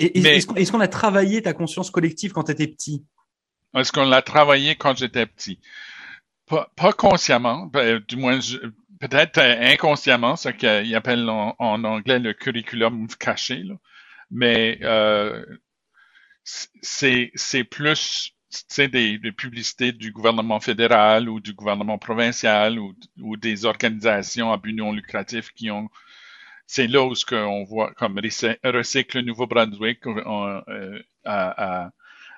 Est-ce 0.00 0.72
qu'on 0.72 0.80
a 0.80 0.88
travaillé 0.88 1.42
ta 1.42 1.52
conscience 1.52 1.90
collective 1.90 2.32
quand 2.32 2.44
tu 2.44 2.52
étais 2.52 2.66
petit? 2.66 3.06
Est-ce 3.74 3.92
qu'on 3.92 4.04
l'a 4.06 4.22
travaillé 4.22 4.74
quand 4.74 4.96
j'étais 4.96 5.26
petit? 5.26 5.60
Pas, 6.46 6.92
consciemment, 6.92 7.66
ben, 7.66 7.98
du 8.06 8.16
moins 8.16 8.38
peut-être 9.00 9.38
euh, 9.38 9.72
inconsciemment, 9.72 10.36
ce 10.36 10.50
qu'ils 10.50 10.94
appellent 10.94 11.28
en, 11.28 11.54
anglais 11.84 12.18
le 12.20 12.32
curriculum 12.34 13.08
caché, 13.18 13.64
mais 14.30 14.78
euh, 14.82 15.44
c'est 16.44 17.64
plus 17.64 18.32
des, 18.78 19.18
des 19.18 19.32
publicités 19.32 19.92
du 19.92 20.12
gouvernement 20.12 20.60
fédéral 20.60 21.28
ou 21.28 21.40
du 21.40 21.52
gouvernement 21.52 21.98
provincial 21.98 22.78
ou, 22.78 22.94
des 23.36 23.64
organisations 23.64 24.52
à 24.52 24.56
but 24.56 24.72
non 24.72 24.92
lucratif 24.92 25.50
qui 25.52 25.70
ont 25.70 25.88
c'est 26.68 26.88
là 26.88 27.04
où 27.04 27.14
ce 27.14 27.24
qu'on 27.24 27.64
voit 27.64 27.92
comme 27.94 28.18
recycle 28.18 29.20
Nouveau-Brunswick 29.20 30.06
euh, 30.06 31.00
à, 31.24 31.84
à 31.84 31.90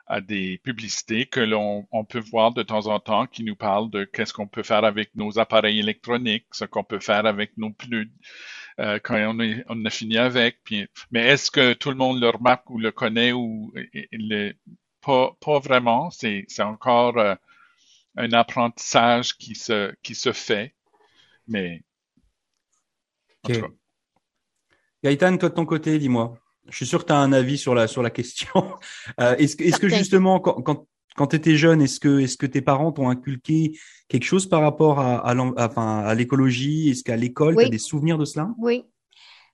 à 0.09 0.21
des 0.21 0.59
publicités 0.59 1.27
que 1.27 1.40
l'on 1.40 1.87
on 1.92 2.05
peut 2.05 2.18
voir 2.21 2.53
de 2.53 2.62
temps 2.62 2.87
en 2.87 2.99
temps 2.99 3.27
qui 3.27 3.44
nous 3.44 3.57
parlent 3.57 3.90
de 3.90 4.05
qu'est-ce 4.05 4.33
qu'on 4.33 4.49
peut 4.49 4.62
faire 4.62 4.85
avec 4.85 5.14
nos 5.14 5.38
appareils 5.38 5.79
électroniques, 5.79 6.47
ce 6.53 6.64
qu'on 6.64 6.85
peut 6.85 7.01
faire 7.01 7.27
avec 7.27 7.57
nos 7.59 7.71
pneus 7.71 8.11
euh, 8.81 8.99
quand 9.03 9.16
on, 9.16 9.40
est, 9.40 9.64
on 9.68 9.85
a 9.85 9.90
fini 9.90 10.16
avec. 10.16 10.59
Puis, 10.64 10.87
mais 11.11 11.27
est-ce 11.27 11.51
que 11.51 11.75
tout 11.75 11.90
le 11.90 11.97
monde 11.97 12.21
le 12.21 12.31
remarque 12.31 12.71
ou 12.71 12.79
le 12.79 12.90
connaît 12.90 13.33
ou 13.33 13.73
le, 14.12 14.53
pas, 15.01 15.37
pas 15.40 15.59
vraiment. 15.59 16.11
C'est, 16.11 16.44
c'est 16.49 16.62
encore 16.62 17.18
euh, 17.18 17.35
un 18.16 18.33
apprentissage 18.33 19.37
qui 19.37 19.55
se, 19.55 19.94
qui 20.03 20.14
se 20.14 20.33
fait. 20.33 20.75
Mais. 21.47 21.83
Okay. 23.44 23.62
Gaëtan, 25.03 25.38
toi 25.38 25.49
de 25.49 25.55
ton 25.55 25.66
côté, 25.66 25.99
dis-moi. 25.99 26.38
Je 26.68 26.76
suis 26.76 26.87
sûr 26.87 27.00
que 27.00 27.07
tu 27.07 27.12
as 27.12 27.18
un 27.18 27.33
avis 27.33 27.59
sur 27.59 27.74
la, 27.74 27.87
sur 27.87 28.02
la 28.02 28.11
question. 28.11 28.48
Euh, 29.20 29.35
est-ce, 29.37 29.61
est-ce 29.62 29.78
que 29.78 29.88
justement, 29.88 30.38
quand, 30.38 30.61
quand, 30.62 30.87
quand 31.16 31.28
tu 31.28 31.37
étais 31.37 31.57
jeune, 31.57 31.81
est-ce 31.83 31.98
que, 31.98 32.20
est-ce 32.20 32.37
que 32.37 32.46
tes 32.46 32.61
parents 32.61 32.92
t'ont 32.92 33.09
inculqué 33.09 33.78
quelque 34.09 34.24
chose 34.24 34.48
par 34.48 34.61
rapport 34.61 35.00
à, 35.00 35.28
à, 35.28 36.09
à 36.09 36.14
l'écologie? 36.14 36.90
Est-ce 36.90 37.02
qu'à 37.02 37.16
l'école, 37.16 37.57
tu 37.57 37.64
as 37.64 37.68
des 37.68 37.78
souvenirs 37.78 38.18
de 38.18 38.24
cela? 38.24 38.50
Oui. 38.59 38.85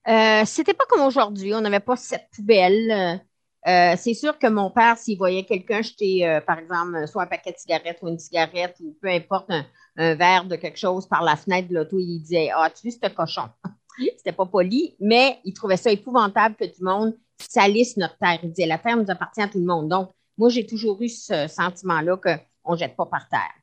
Euh, 0.06 0.42
c'était 0.44 0.74
pas 0.74 0.84
comme 0.88 1.02
aujourd'hui. 1.02 1.54
On 1.54 1.60
n'avait 1.60 1.80
pas 1.80 1.96
cette 1.96 2.28
poubelle. 2.34 3.22
Euh, 3.66 3.94
c'est 3.96 4.14
sûr 4.14 4.38
que 4.38 4.46
mon 4.46 4.70
père, 4.70 4.98
s'il 4.98 5.16
voyait 5.16 5.44
quelqu'un 5.44 5.80
jeter, 5.80 6.28
euh, 6.28 6.40
par 6.40 6.58
exemple, 6.58 7.08
soit 7.08 7.22
un 7.22 7.26
paquet 7.26 7.52
de 7.52 7.58
cigarettes 7.58 7.98
ou 8.02 8.08
une 8.08 8.18
cigarette 8.18 8.76
ou 8.80 8.94
peu 9.00 9.08
importe, 9.08 9.50
un, 9.50 10.14
verre 10.14 10.44
de 10.44 10.56
quelque 10.56 10.78
chose 10.78 11.06
par 11.06 11.22
la 11.22 11.36
fenêtre 11.36 11.68
de 11.68 11.74
l'auto, 11.74 11.98
il 11.98 12.18
disait 12.18 12.50
Ah, 12.54 12.68
tu 12.68 12.86
vis 12.86 12.98
ce 13.02 13.08
cochon. 13.08 13.48
C'était 13.98 14.32
pas 14.32 14.46
poli, 14.46 14.96
mais 15.00 15.38
il 15.44 15.52
trouvait 15.52 15.76
ça 15.76 15.90
épouvantable 15.90 16.56
que 16.56 16.64
du 16.64 16.82
monde 16.82 17.16
salisse 17.38 17.96
notre 17.96 18.16
terre. 18.18 18.38
Il 18.42 18.50
disait 18.50 18.66
La 18.66 18.78
terre 18.78 18.96
nous 18.96 19.10
appartient 19.10 19.42
à 19.42 19.48
tout 19.48 19.58
le 19.58 19.66
monde. 19.66 19.88
Donc, 19.88 20.10
moi, 20.36 20.48
j'ai 20.48 20.66
toujours 20.66 21.00
eu 21.02 21.08
ce 21.08 21.46
sentiment-là 21.46 22.16
qu'on 22.16 22.72
ne 22.72 22.76
jette 22.76 22.96
pas 22.96 23.06
par 23.06 23.28
terre. 23.28 23.54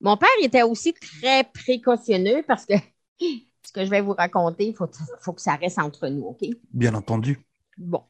Mon 0.00 0.16
père 0.16 0.28
était 0.42 0.62
aussi 0.62 0.94
très 0.94 1.44
précautionneux 1.44 2.42
parce 2.46 2.64
que 2.64 2.74
ce 3.20 3.72
que 3.72 3.84
je 3.84 3.90
vais 3.90 4.00
vous 4.00 4.14
raconter, 4.14 4.68
il 4.68 4.74
faut, 4.74 4.88
faut 5.20 5.32
que 5.32 5.42
ça 5.42 5.56
reste 5.56 5.78
entre 5.78 6.08
nous, 6.08 6.24
OK? 6.24 6.48
Bien 6.72 6.94
entendu. 6.94 7.38
Bon. 7.76 8.02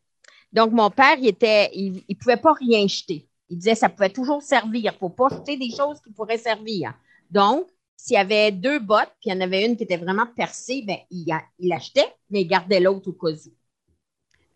Donc, 0.53 0.73
mon 0.73 0.91
père, 0.91 1.17
il 1.19 1.29
était, 1.29 1.71
il, 1.75 2.03
il 2.09 2.17
pouvait 2.17 2.37
pas 2.37 2.53
rien 2.53 2.87
jeter. 2.87 3.29
Il 3.49 3.59
disait 3.59 3.75
ça 3.75 3.89
pouvait 3.89 4.11
toujours 4.11 4.43
servir. 4.43 4.93
Il 4.95 4.99
faut 4.99 5.11
pas 5.11 5.29
jeter 5.31 5.57
des 5.57 5.71
choses 5.71 6.01
qui 6.01 6.13
pourraient 6.13 6.39
servir. 6.39 6.95
Donc, 7.31 7.67
s'il 8.03 8.15
y 8.15 8.19
avait 8.19 8.51
deux 8.51 8.79
bottes, 8.79 9.13
puis 9.21 9.29
il 9.29 9.35
y 9.35 9.37
en 9.37 9.41
avait 9.43 9.67
une 9.67 9.77
qui 9.77 9.85
était 9.85 9.99
vraiment 9.99 10.27
percée, 10.27 10.83
ben, 10.87 10.97
il, 11.11 11.27
il 11.59 11.73
achetait, 11.73 12.15
mais 12.31 12.43
il 12.43 12.47
gardait 12.47 12.81
l'autre 12.81 13.11
au 13.11 13.13
cas 13.13 13.33
où. 13.33 13.53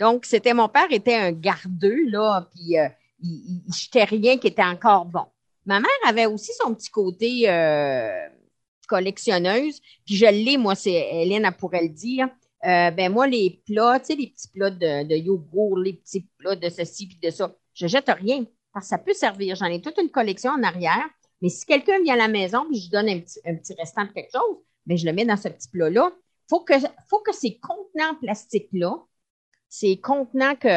Donc, 0.00 0.24
c'était 0.24 0.54
mon 0.54 0.68
père 0.68 0.90
était 0.90 1.14
un 1.14 1.33
gardeux, 1.33 2.09
là, 2.09 2.48
puis 2.54 2.78
euh, 2.78 2.88
il, 3.20 3.62
il, 3.66 3.74
jetait 3.74 4.04
rien 4.04 4.38
qui 4.38 4.46
était 4.46 4.62
encore 4.62 5.04
bon. 5.04 5.26
Ma 5.66 5.78
mère 5.78 5.90
avait 6.07 6.26
aussi 6.26 6.52
son 6.59 6.74
petit 6.74 6.90
côté 6.90 7.48
euh, 7.48 8.28
collectionneuse, 8.88 9.80
puis 10.07 10.16
je 10.16 10.26
l'ai, 10.26 10.57
moi, 10.57 10.74
c'est 10.74 10.92
Hélène, 10.92 11.44
elle 11.44 11.57
pourrait 11.57 11.83
le 11.83 11.90
dire. 11.90 12.28
Euh, 12.64 12.90
ben 12.92 13.12
moi, 13.12 13.26
les 13.26 13.62
plats, 13.66 14.00
tu 14.00 14.07
sais, 14.07 14.14
les 14.14 14.28
petits 14.28 14.48
plats 14.48 14.70
de, 14.70 15.07
de 15.07 15.16
yogourt, 15.16 15.78
les 15.78 15.92
petits 15.92 16.26
plats 16.38 16.57
de 16.57 16.70
ceci 16.70 17.07
puis 17.07 17.18
de 17.22 17.28
ça, 17.28 17.54
je 17.74 17.87
jette 17.87 18.09
rien 18.09 18.44
parce 18.72 18.87
que 18.87 18.88
ça 18.88 18.98
peut 18.98 19.12
servir. 19.12 19.54
J'en 19.54 19.66
ai 19.66 19.83
toute 19.83 19.98
une 19.98 20.09
collection 20.09 20.50
en 20.52 20.62
arrière. 20.62 21.07
Mais 21.44 21.50
si 21.50 21.66
quelqu'un 21.66 22.02
vient 22.02 22.14
à 22.14 22.16
la 22.16 22.28
maison 22.28 22.64
et 22.72 22.80
je 22.80 22.88
donne 22.88 23.07
un 23.07 23.20
petit, 23.20 23.74
restant 23.78 24.07
de 24.07 24.12
quelque 24.12 24.33
chose, 24.33 24.57
ben 24.87 24.96
je 24.96 25.04
le 25.04 25.12
mets 25.12 25.26
dans 25.26 25.37
ce 25.37 25.48
petit 25.48 25.68
plat-là. 25.68 26.11
Faut 26.48 26.61
que, 26.61 26.72
faut 27.11 27.18
que 27.18 27.35
ces 27.35 27.59
contenants 27.59 28.14
plastiques-là, 28.22 28.96
ces 29.68 29.98
contenants 29.98 30.57
que 30.57 30.68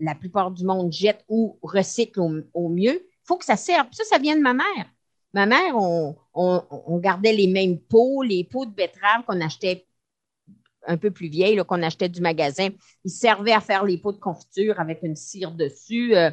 la 0.00 0.14
plupart 0.16 0.50
du 0.50 0.64
monde 0.64 0.90
jette 0.90 1.24
ou 1.28 1.60
recycle 1.62 2.18
au, 2.54 2.68
mieux, 2.70 3.06
faut 3.22 3.36
que 3.36 3.44
ça 3.44 3.54
serve. 3.54 3.86
Ça, 3.92 4.02
ça 4.02 4.18
vient 4.18 4.34
de 4.34 4.42
ma 4.42 4.52
mère. 4.52 4.90
Ma 5.32 5.46
mère, 5.46 5.76
on, 5.76 6.98
gardait 6.98 7.32
les 7.32 7.46
mêmes 7.46 7.78
pots, 7.78 8.24
les 8.24 8.42
pots 8.42 8.66
de 8.66 8.72
betterave 8.72 9.22
qu'on 9.24 9.40
achetait 9.40 9.86
un 10.88 10.96
peu 10.96 11.12
plus 11.12 11.28
vieille 11.28 11.62
qu'on 11.68 11.84
achetait 11.84 12.08
du 12.08 12.20
magasin. 12.20 12.70
Ils 13.04 13.12
servaient 13.12 13.52
à 13.52 13.60
faire 13.60 13.84
les 13.84 13.98
pots 13.98 14.12
de 14.12 14.18
confiture 14.18 14.80
avec 14.80 15.04
une 15.04 15.14
cire 15.14 15.52
dessus. 15.52 16.16
Euh, 16.16 16.32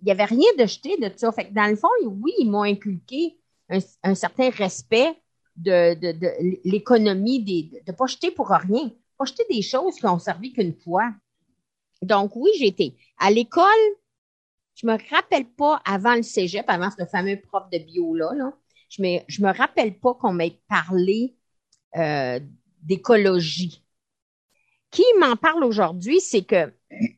il 0.00 0.04
n'y 0.04 0.12
avait 0.12 0.24
rien 0.24 0.48
de 0.58 0.66
jeté 0.66 0.96
de 0.96 1.10
ça. 1.16 1.32
Fait 1.32 1.48
que 1.48 1.54
dans 1.54 1.68
le 1.68 1.76
fond, 1.76 1.88
oui, 2.04 2.32
ils 2.38 2.50
m'ont 2.50 2.62
inculqué 2.62 3.38
un, 3.68 4.14
certain 4.14 4.50
respect 4.50 5.14
de, 5.56 5.94
l'économie, 6.68 7.42
de 7.42 7.90
ne 7.90 7.96
pas 7.96 8.06
jeter 8.06 8.30
pour 8.30 8.48
rien, 8.48 8.90
pas 9.18 9.24
jeter 9.24 9.44
des 9.50 9.62
choses 9.62 9.96
qui 9.96 10.06
ont 10.06 10.18
servi 10.18 10.52
qu'une 10.52 10.74
fois. 10.74 11.12
Donc, 12.02 12.34
oui, 12.36 12.50
été. 12.60 12.96
À 13.18 13.30
l'école, 13.30 13.66
je 14.74 14.86
me 14.86 14.96
rappelle 15.10 15.46
pas 15.46 15.80
avant 15.84 16.14
le 16.14 16.22
cégep, 16.22 16.64
avant 16.68 16.90
ce 16.90 17.04
fameux 17.06 17.40
prof 17.40 17.64
de 17.70 17.78
bio-là, 17.78 18.52
je 18.88 19.02
ne 19.02 19.18
je 19.28 19.42
me 19.42 19.56
rappelle 19.56 19.98
pas 19.98 20.14
qu'on 20.14 20.32
m'ait 20.32 20.60
parlé 20.68 21.36
euh, 21.96 22.40
d'écologie 22.82 23.82
qui 24.92 25.04
m'en 25.18 25.36
parle 25.36 25.64
aujourd'hui, 25.64 26.20
c'est 26.20 26.44
que 26.44 26.72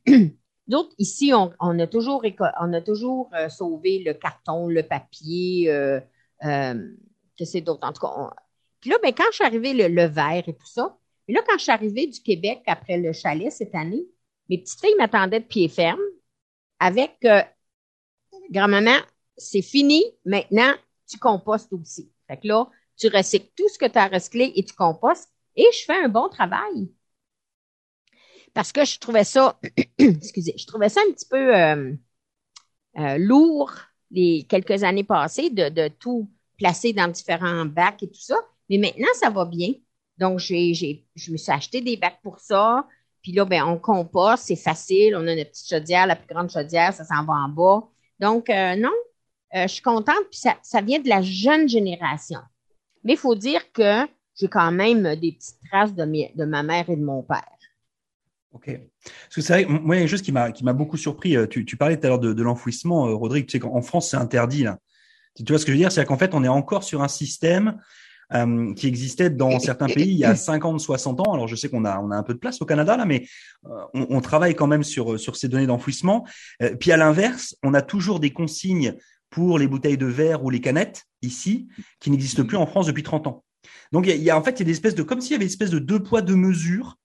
d'autres 0.66 0.94
ici, 0.98 1.32
on, 1.34 1.78
a 1.78 1.86
toujours, 1.86 2.24
on 2.60 2.72
a 2.72 2.80
toujours 2.80 3.30
euh, 3.34 3.48
sauvé 3.48 4.02
le 4.04 4.14
carton, 4.14 4.68
le 4.68 4.82
papier, 4.82 5.70
euh, 5.70 6.00
euh, 6.44 6.74
que 7.38 7.44
c'est 7.44 7.60
d'autres. 7.60 7.86
En 7.86 7.92
tout 7.92 8.00
cas, 8.00 8.30
puis 8.80 8.90
là, 8.90 8.96
ben, 9.02 9.12
quand 9.12 9.24
je 9.30 9.36
suis 9.36 9.44
arrivée, 9.44 9.72
le, 9.72 10.04
verre 10.06 10.44
et 10.46 10.54
tout 10.54 10.66
ça, 10.66 10.96
et 11.26 11.32
là, 11.32 11.40
quand 11.46 11.56
je 11.56 11.62
suis 11.62 11.72
arrivée 11.72 12.06
du 12.06 12.20
Québec 12.20 12.62
après 12.66 12.98
le 12.98 13.12
chalet 13.12 13.50
cette 13.50 13.74
année, 13.74 14.04
mes 14.50 14.58
petites 14.58 14.80
filles 14.80 14.94
m'attendaient 14.98 15.40
de 15.40 15.46
pied 15.46 15.68
ferme 15.68 16.00
avec 16.78 17.26
grand-maman, 18.50 18.98
c'est 19.38 19.62
fini, 19.62 20.04
maintenant, 20.26 20.74
tu 21.08 21.18
compostes 21.18 21.72
aussi. 21.72 22.12
Fait 22.28 22.36
que 22.36 22.46
là, 22.46 22.68
tu 22.96 23.08
recycles 23.08 23.50
tout 23.56 23.68
ce 23.68 23.78
que 23.78 23.86
tu 23.86 23.98
as 23.98 24.08
recyclé 24.08 24.52
et 24.54 24.64
tu 24.64 24.74
compostes 24.74 25.30
et 25.56 25.66
je 25.72 25.84
fais 25.84 26.04
un 26.04 26.08
bon 26.08 26.28
travail 26.28 26.90
parce 28.54 28.72
que 28.72 28.84
je 28.84 28.98
trouvais 28.98 29.24
ça, 29.24 29.58
excusez, 29.98 30.54
je 30.56 30.66
trouvais 30.66 30.88
ça 30.88 31.00
un 31.06 31.12
petit 31.12 31.26
peu 31.26 31.56
euh, 31.56 31.92
euh, 32.98 33.18
lourd 33.18 33.72
les 34.12 34.46
quelques 34.48 34.84
années 34.84 35.04
passées 35.04 35.50
de, 35.50 35.68
de, 35.68 35.88
tout 35.88 36.30
placer 36.56 36.92
dans 36.92 37.08
différents 37.08 37.64
bacs 37.66 38.02
et 38.04 38.08
tout 38.08 38.20
ça. 38.20 38.36
Mais 38.70 38.78
maintenant, 38.78 39.08
ça 39.14 39.28
va 39.28 39.44
bien. 39.44 39.72
Donc, 40.18 40.38
j'ai, 40.38 40.72
j'ai, 40.72 41.04
je 41.16 41.32
me 41.32 41.36
suis 41.36 41.50
acheté 41.50 41.80
des 41.80 41.96
bacs 41.96 42.20
pour 42.22 42.38
ça. 42.38 42.86
Puis 43.22 43.32
là, 43.32 43.44
ben, 43.44 43.64
on 43.64 43.76
composte, 43.76 44.44
c'est 44.44 44.56
facile. 44.56 45.16
On 45.16 45.26
a 45.26 45.32
une 45.32 45.44
petite 45.44 45.68
chaudière, 45.68 46.06
la 46.06 46.14
plus 46.14 46.32
grande 46.32 46.50
chaudière, 46.50 46.92
ça 46.92 47.04
s'en 47.04 47.24
va 47.24 47.34
en 47.34 47.48
bas. 47.48 47.88
Donc, 48.20 48.48
euh, 48.50 48.76
non, 48.76 48.92
je 49.52 49.66
suis 49.66 49.82
contente. 49.82 50.24
Puis 50.30 50.38
ça, 50.38 50.56
ça 50.62 50.80
vient 50.80 51.00
de 51.00 51.08
la 51.08 51.22
jeune 51.22 51.68
génération. 51.68 52.40
Mais 53.02 53.14
il 53.14 53.18
faut 53.18 53.34
dire 53.34 53.72
que 53.72 54.06
j'ai 54.36 54.48
quand 54.48 54.70
même 54.70 55.16
des 55.16 55.32
petites 55.32 55.58
traces 55.68 55.94
de, 55.94 56.04
de 56.04 56.44
ma 56.44 56.62
mère 56.62 56.88
et 56.88 56.96
de 56.96 57.04
mon 57.04 57.22
père. 57.22 57.53
Ok. 58.54 58.70
Parce 59.04 59.34
que 59.34 59.40
c'est 59.40 59.52
vrai, 59.52 59.66
moi, 59.66 59.96
il 59.96 59.98
y 59.98 60.00
a 60.00 60.02
une 60.02 60.08
chose 60.08 60.22
qui 60.22 60.30
m'a 60.30 60.52
qui 60.52 60.64
m'a 60.64 60.72
beaucoup 60.72 60.96
surpris. 60.96 61.36
Euh, 61.36 61.46
tu, 61.46 61.64
tu 61.64 61.76
parlais 61.76 61.98
tout 61.98 62.06
à 62.06 62.10
l'heure 62.10 62.20
de, 62.20 62.32
de 62.32 62.42
l'enfouissement, 62.42 63.08
euh, 63.08 63.14
Rodrigue. 63.14 63.46
Tu 63.46 63.52
sais 63.52 63.58
qu'en 63.58 63.82
France, 63.82 64.10
c'est 64.10 64.16
interdit 64.16 64.62
là. 64.62 64.78
Tu 65.34 65.44
vois 65.48 65.58
ce 65.58 65.64
que 65.64 65.72
je 65.72 65.76
veux 65.76 65.82
dire? 65.82 65.90
C'est 65.90 66.04
qu'en 66.04 66.16
fait, 66.16 66.34
on 66.34 66.44
est 66.44 66.48
encore 66.48 66.84
sur 66.84 67.02
un 67.02 67.08
système 67.08 67.80
euh, 68.32 68.72
qui 68.74 68.86
existait 68.86 69.28
dans 69.28 69.58
certains 69.58 69.86
pays 69.86 70.12
il 70.12 70.18
y 70.18 70.24
a 70.24 70.36
50, 70.36 70.78
60 70.80 71.26
ans. 71.26 71.34
Alors, 71.34 71.48
je 71.48 71.56
sais 71.56 71.68
qu'on 71.68 71.84
a 71.84 71.98
on 71.98 72.12
a 72.12 72.16
un 72.16 72.22
peu 72.22 72.32
de 72.32 72.38
place 72.38 72.62
au 72.62 72.64
Canada 72.64 72.96
là, 72.96 73.04
mais 73.04 73.26
euh, 73.66 73.70
on, 73.92 74.06
on, 74.10 74.20
travaille 74.20 74.54
quand 74.54 74.68
même 74.68 74.84
sur 74.84 75.18
sur 75.18 75.34
ces 75.34 75.48
données 75.48 75.66
d'enfouissement. 75.66 76.24
puis 76.78 76.92
à 76.92 76.96
l'inverse, 76.96 77.56
on 77.64 77.74
a 77.74 77.82
toujours 77.82 78.20
des 78.20 78.30
consignes 78.30 78.94
pour 79.30 79.58
les 79.58 79.66
bouteilles 79.66 79.98
de 79.98 80.06
verre 80.06 80.44
ou 80.44 80.50
les 80.50 80.60
canettes 80.60 81.02
ici 81.22 81.66
qui 81.98 82.12
n'existent 82.12 82.44
plus 82.44 82.56
en 82.56 82.66
France 82.66 82.86
depuis 82.86 83.02
30 83.02 83.26
ans. 83.26 83.44
Donc, 83.90 84.06
il 84.06 84.10
y 84.10 84.12
a, 84.12 84.14
il 84.14 84.22
y 84.22 84.30
a 84.30 84.38
en 84.38 84.44
fait 84.44 84.52
il 84.52 84.60
y 84.60 84.62
a 84.62 84.66
des 84.66 84.72
espèces 84.72 84.94
de 84.94 85.02
comme 85.02 85.20
s'il 85.20 85.32
y 85.32 85.34
avait 85.34 85.44
une 85.44 85.50
espèce 85.50 85.70
de 85.70 85.80
deux 85.80 86.00
poids 86.00 86.22
deux 86.22 86.36
mesures 86.36 86.98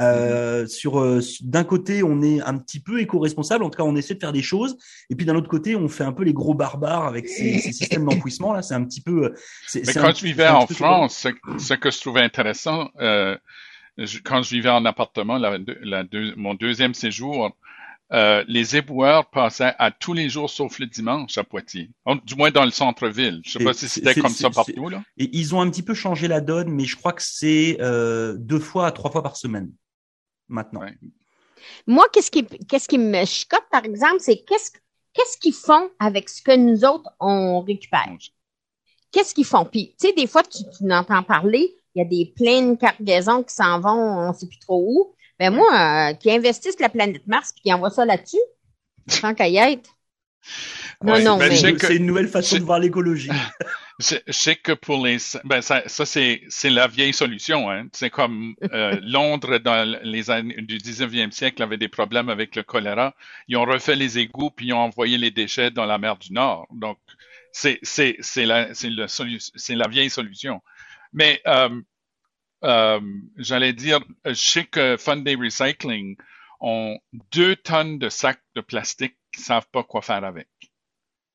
euh, 0.00 0.66
sur 0.66 1.00
euh, 1.00 1.20
d'un 1.42 1.64
côté, 1.64 2.02
on 2.02 2.22
est 2.22 2.40
un 2.40 2.58
petit 2.58 2.80
peu 2.80 3.00
éco-responsable, 3.00 3.64
en 3.64 3.70
tout 3.70 3.76
cas, 3.76 3.84
on 3.84 3.96
essaie 3.96 4.14
de 4.14 4.20
faire 4.20 4.32
des 4.32 4.42
choses, 4.42 4.76
et 5.10 5.14
puis 5.14 5.26
d'un 5.26 5.36
autre 5.36 5.48
côté, 5.48 5.76
on 5.76 5.88
fait 5.88 6.04
un 6.04 6.12
peu 6.12 6.24
les 6.24 6.32
gros 6.32 6.54
barbares 6.54 7.06
avec 7.06 7.28
ces, 7.28 7.58
ces 7.60 7.72
systèmes 7.72 8.04
d'enfouissement 8.04 8.52
là. 8.52 8.62
C'est 8.62 8.74
un 8.74 8.84
petit 8.84 9.00
peu. 9.00 9.34
Mais 9.74 9.92
quand 9.94 10.14
je 10.16 10.24
vivais 10.24 10.48
en 10.48 10.66
France, 10.66 11.26
ce, 11.58 11.74
que 11.74 11.90
je 11.90 12.00
trouvais 12.00 12.22
intéressant, 12.22 12.88
euh, 13.00 13.36
quand 14.24 14.42
je 14.42 14.50
vivais 14.50 14.70
en 14.70 14.84
appartement, 14.84 15.38
la, 15.38 15.58
la 15.82 16.04
mon 16.36 16.54
deuxième 16.54 16.94
séjour, 16.94 17.54
euh, 18.12 18.42
les 18.48 18.76
éboueurs 18.76 19.30
passaient 19.30 19.74
à 19.78 19.92
tous 19.92 20.14
les 20.14 20.28
jours 20.28 20.50
sauf 20.50 20.80
le 20.80 20.86
dimanche 20.86 21.38
à 21.38 21.44
Poitiers. 21.44 21.90
Du 22.24 22.34
moins 22.34 22.50
dans 22.50 22.64
le 22.64 22.72
centre-ville. 22.72 23.40
Je 23.44 23.52
sais 23.52 23.64
pas 23.64 23.72
si 23.72 23.88
c'était 23.88 24.14
comme 24.14 24.30
ça 24.30 24.50
partout. 24.50 24.88
Là. 24.88 25.02
Et 25.16 25.30
ils 25.32 25.54
ont 25.54 25.60
un 25.60 25.70
petit 25.70 25.82
peu 25.82 25.94
changé 25.94 26.26
la 26.26 26.40
donne, 26.40 26.70
mais 26.70 26.84
je 26.84 26.96
crois 26.96 27.12
que 27.12 27.22
c'est 27.22 27.76
euh, 27.80 28.34
deux 28.36 28.58
fois 28.58 28.88
à 28.88 28.92
trois 28.92 29.10
fois 29.10 29.22
par 29.22 29.36
semaine 29.36 29.70
maintenant. 30.50 30.86
Moi, 31.86 32.06
qu'est-ce 32.12 32.30
qui, 32.30 32.44
qu'est-ce 32.44 32.88
qui 32.88 32.98
me 32.98 33.24
chicote, 33.24 33.64
par 33.70 33.84
exemple, 33.84 34.16
c'est 34.20 34.44
qu'est-ce, 34.46 34.70
qu'est-ce 35.14 35.38
qu'ils 35.38 35.54
font 35.54 35.90
avec 35.98 36.28
ce 36.28 36.42
que 36.42 36.56
nous 36.56 36.84
autres, 36.84 37.10
on 37.20 37.60
récupère? 37.62 38.08
Qu'est-ce 39.12 39.34
qu'ils 39.34 39.44
font? 39.44 39.64
Puis, 39.64 39.94
tu 40.00 40.08
sais, 40.08 40.12
des 40.14 40.26
fois, 40.26 40.42
tu, 40.42 40.58
tu 40.76 40.92
entends 40.92 41.22
parler, 41.22 41.74
il 41.94 41.98
y 42.02 42.02
a 42.02 42.08
des 42.08 42.32
pleines 42.36 42.78
cargaisons 42.78 43.42
qui 43.42 43.54
s'en 43.54 43.80
vont, 43.80 44.28
on 44.28 44.32
sait 44.32 44.46
plus 44.46 44.58
trop 44.60 44.82
où. 44.86 45.14
Ben 45.38 45.50
moi, 45.54 46.10
euh, 46.10 46.14
qui 46.14 46.30
investissent 46.30 46.78
la 46.80 46.90
planète 46.90 47.26
Mars 47.26 47.52
puis 47.52 47.62
qui 47.62 47.72
envoient 47.72 47.90
ça 47.90 48.04
là-dessus, 48.04 48.36
tant 49.22 49.34
qu'à 49.34 49.48
y 49.48 49.56
être. 49.56 49.90
Non, 51.02 51.18
non, 51.20 51.38
c'est- 51.40 51.48
mais- 51.48 51.56
c'est 51.56 51.74
que- 51.74 51.86
c'est 51.86 51.96
une 51.96 52.06
nouvelle 52.06 52.28
façon 52.28 52.56
de 52.58 52.62
voir 52.62 52.78
l'écologie. 52.78 53.30
Je, 54.00 54.16
je 54.26 54.32
sais 54.32 54.56
que 54.56 54.72
pour 54.72 55.04
les, 55.04 55.18
ben 55.44 55.60
ça, 55.62 55.86
ça 55.88 56.06
c'est 56.06 56.42
c'est 56.48 56.70
la 56.70 56.86
vieille 56.88 57.12
solution. 57.12 57.70
Hein. 57.70 57.88
C'est 57.92 58.08
comme 58.10 58.54
euh, 58.72 58.98
Londres 59.02 59.58
dans 59.58 59.84
les 60.02 60.30
années 60.30 60.62
du 60.62 60.80
19e 60.80 61.32
siècle 61.32 61.62
avait 61.62 61.76
des 61.76 61.88
problèmes 61.88 62.30
avec 62.30 62.56
le 62.56 62.62
choléra. 62.62 63.14
Ils 63.48 63.56
ont 63.58 63.64
refait 63.66 63.96
les 63.96 64.18
égouts 64.18 64.50
puis 64.50 64.68
ils 64.68 64.72
ont 64.72 64.78
envoyé 64.78 65.18
les 65.18 65.30
déchets 65.30 65.70
dans 65.70 65.86
la 65.86 65.98
mer 65.98 66.16
du 66.16 66.32
Nord. 66.32 66.66
Donc 66.72 66.98
c'est 67.52 67.78
c'est 67.82 68.16
c'est 68.20 68.46
la 68.46 68.74
c'est 68.74 68.90
le 68.90 69.06
solu- 69.06 69.50
c'est 69.54 69.74
la 69.76 69.88
vieille 69.88 70.10
solution. 70.10 70.62
Mais 71.12 71.42
euh, 71.46 71.80
euh, 72.64 73.00
j'allais 73.38 73.72
dire, 73.74 74.00
je 74.26 74.34
sais 74.34 74.64
que 74.66 74.96
Funday 74.98 75.36
Recycling 75.36 76.16
ont 76.60 76.98
deux 77.32 77.56
tonnes 77.56 77.98
de 77.98 78.08
sacs 78.10 78.42
de 78.56 78.60
plastique 78.62 79.16
qui 79.32 79.42
savent 79.42 79.68
pas 79.72 79.84
quoi 79.84 80.02
faire 80.02 80.24
avec. 80.24 80.48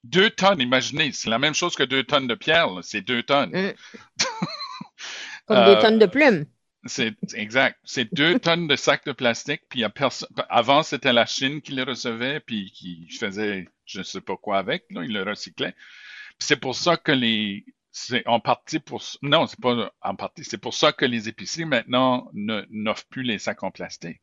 Deux 0.05 0.29
tonnes, 0.29 0.61
imaginez, 0.61 1.11
c'est 1.11 1.29
la 1.29 1.39
même 1.39 1.55
chose 1.55 1.75
que 1.75 1.83
deux 1.83 2.03
tonnes 2.03 2.27
de 2.27 2.35
pierre, 2.35 2.69
là, 2.69 2.81
c'est 2.83 3.01
deux 3.01 3.23
tonnes. 3.23 3.49
Mm. 3.51 3.73
Comme 5.47 5.57
Euh, 5.57 5.75
des 5.75 5.81
tonnes 5.81 5.99
de 5.99 6.05
plumes. 6.05 6.45
C'est 6.85 7.15
c'est 7.27 7.39
exact. 7.39 7.79
C'est 7.83 8.13
deux 8.13 8.39
tonnes 8.39 8.67
de 8.67 8.75
sacs 8.75 9.05
de 9.05 9.11
plastique, 9.13 9.61
puis 9.69 9.79
il 9.79 9.81
y 9.81 9.85
a 9.85 9.89
personne. 9.89 10.29
Avant, 10.49 10.83
c'était 10.83 11.13
la 11.13 11.25
Chine 11.25 11.61
qui 11.61 11.71
les 11.71 11.83
recevait, 11.83 12.39
puis 12.39 12.71
qui 12.71 13.07
faisait 13.09 13.67
je 13.85 14.03
sais 14.03 14.21
pas 14.21 14.37
quoi 14.37 14.57
avec, 14.59 14.85
là, 14.91 15.03
ils 15.03 15.13
le 15.13 15.23
recyclaient. 15.23 15.73
Puis 15.73 16.47
C'est 16.47 16.57
pour 16.57 16.75
ça 16.75 16.97
que 16.97 17.11
les 17.11 17.65
c'est 17.91 18.27
en 18.27 18.39
partie 18.39 18.79
pour 18.79 19.01
non, 19.21 19.47
c'est 19.47 19.59
pas 19.59 19.91
en 20.01 20.15
partie, 20.15 20.43
c'est 20.43 20.57
pour 20.57 20.73
ça 20.73 20.91
que 20.91 21.05
les 21.05 21.29
épiceries 21.29 21.65
maintenant 21.65 22.29
ne 22.33 22.65
n'offrent 22.69 23.07
plus 23.07 23.23
les 23.23 23.39
sacs 23.39 23.63
en 23.63 23.71
plastique. 23.71 24.21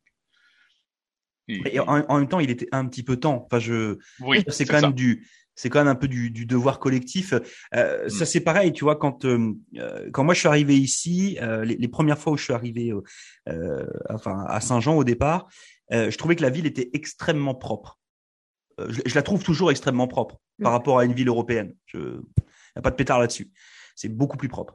Et 1.47 1.79
en, 1.79 1.85
en 2.07 2.19
même 2.19 2.27
temps, 2.27 2.39
il 2.39 2.49
était 2.49 2.67
un 2.71 2.85
petit 2.87 3.03
peu 3.03 3.17
temps. 3.17 3.43
Enfin, 3.45 3.59
je, 3.59 3.97
oui, 4.21 4.43
c'est 4.47 4.65
quand 4.65 4.79
ça. 4.79 4.87
même 4.87 4.93
du, 4.93 5.27
c'est 5.55 5.69
quand 5.69 5.79
même 5.79 5.87
un 5.89 5.95
peu 5.95 6.07
du, 6.07 6.31
du 6.31 6.45
devoir 6.45 6.79
collectif. 6.79 7.33
Euh, 7.75 8.05
Mm. 8.05 8.09
Ça, 8.09 8.25
c'est 8.25 8.39
pareil, 8.41 8.71
tu 8.73 8.83
vois, 8.85 8.95
quand 8.95 9.25
euh, 9.25 9.53
euh, 9.77 10.09
quand 10.11 10.23
moi 10.23 10.33
je 10.33 10.39
suis 10.39 10.47
arrivé 10.47 10.77
ici, 10.77 11.37
euh, 11.41 11.63
les, 11.65 11.75
les 11.75 11.87
premières 11.87 12.17
fois 12.17 12.33
où 12.33 12.37
je 12.37 12.43
suis 12.43 12.53
arrivé, 12.53 12.91
euh, 12.91 13.01
euh, 13.49 13.85
enfin 14.09 14.45
à 14.47 14.61
Saint-Jean 14.61 14.95
au 14.95 15.03
départ, 15.03 15.47
euh, 15.91 16.09
je 16.09 16.17
trouvais 16.17 16.35
que 16.35 16.41
la 16.41 16.49
ville 16.49 16.65
était 16.65 16.89
extrêmement 16.93 17.55
propre. 17.55 17.99
Euh, 18.79 18.87
je, 18.89 19.01
je 19.05 19.15
la 19.15 19.21
trouve 19.21 19.43
toujours 19.43 19.69
extrêmement 19.69 20.07
propre 20.07 20.39
par 20.61 20.71
Mm. 20.71 20.75
rapport 20.75 20.99
à 20.99 21.05
une 21.05 21.13
ville 21.13 21.27
européenne. 21.27 21.73
Je, 21.87 21.99
y 21.99 22.79
a 22.79 22.81
pas 22.81 22.91
de 22.91 22.95
pétard 22.95 23.19
là-dessus. 23.19 23.51
C'est 23.95 24.09
beaucoup 24.09 24.37
plus 24.37 24.49
propre. 24.49 24.73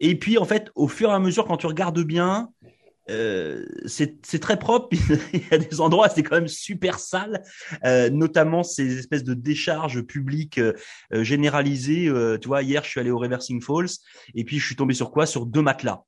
Et 0.00 0.18
puis 0.18 0.36
en 0.38 0.44
fait, 0.44 0.70
au 0.74 0.88
fur 0.88 1.10
et 1.10 1.12
à 1.14 1.18
mesure, 1.18 1.46
quand 1.46 1.56
tu 1.56 1.66
regardes 1.66 2.02
bien, 2.02 2.50
euh, 3.10 3.64
c'est 3.86 4.16
c'est 4.24 4.38
très 4.38 4.58
propre. 4.58 4.88
Il 5.32 5.40
y 5.50 5.54
a 5.54 5.58
des 5.58 5.80
endroits, 5.80 6.08
c'est 6.08 6.22
quand 6.22 6.36
même 6.36 6.48
super 6.48 6.98
sale, 6.98 7.42
euh, 7.84 8.10
notamment 8.10 8.62
ces 8.62 8.98
espèces 8.98 9.24
de 9.24 9.34
décharges 9.34 10.02
publiques 10.02 10.58
euh, 10.58 10.72
euh, 11.12 11.22
généralisées. 11.24 12.08
Euh, 12.08 12.38
tu 12.38 12.48
vois, 12.48 12.62
hier, 12.62 12.84
je 12.84 12.90
suis 12.90 13.00
allé 13.00 13.10
au 13.10 13.18
Reversing 13.18 13.60
Falls 13.62 13.88
et 14.34 14.44
puis 14.44 14.58
je 14.58 14.66
suis 14.66 14.76
tombé 14.76 14.94
sur 14.94 15.10
quoi? 15.10 15.26
Sur 15.26 15.46
deux 15.46 15.62
matelas 15.62 16.02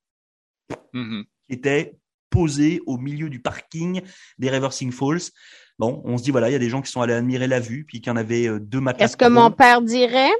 Mhm. 0.92 1.24
qui 1.48 1.54
étaient 1.56 1.96
posés 2.30 2.80
au 2.86 2.96
milieu 2.96 3.28
du 3.28 3.40
parking 3.40 4.02
des 4.38 4.50
Reversing 4.50 4.92
Falls. 4.92 5.30
Bon, 5.78 6.02
on 6.04 6.18
se 6.18 6.22
dit 6.22 6.30
voilà, 6.30 6.48
il 6.48 6.52
y 6.52 6.56
a 6.56 6.60
des 6.60 6.68
gens 6.68 6.82
qui 6.82 6.90
sont 6.92 7.00
allés 7.00 7.14
admirer 7.14 7.48
la 7.48 7.58
vue, 7.58 7.84
puis 7.84 8.00
qu'il 8.00 8.10
y 8.10 8.12
en 8.12 8.16
avait 8.16 8.46
euh, 8.46 8.60
deux 8.60 8.80
matelas. 8.80 9.06
Qu'est-ce 9.06 9.16
que 9.16 9.28
mon 9.28 9.50
père 9.50 9.82
dirait? 9.82 10.30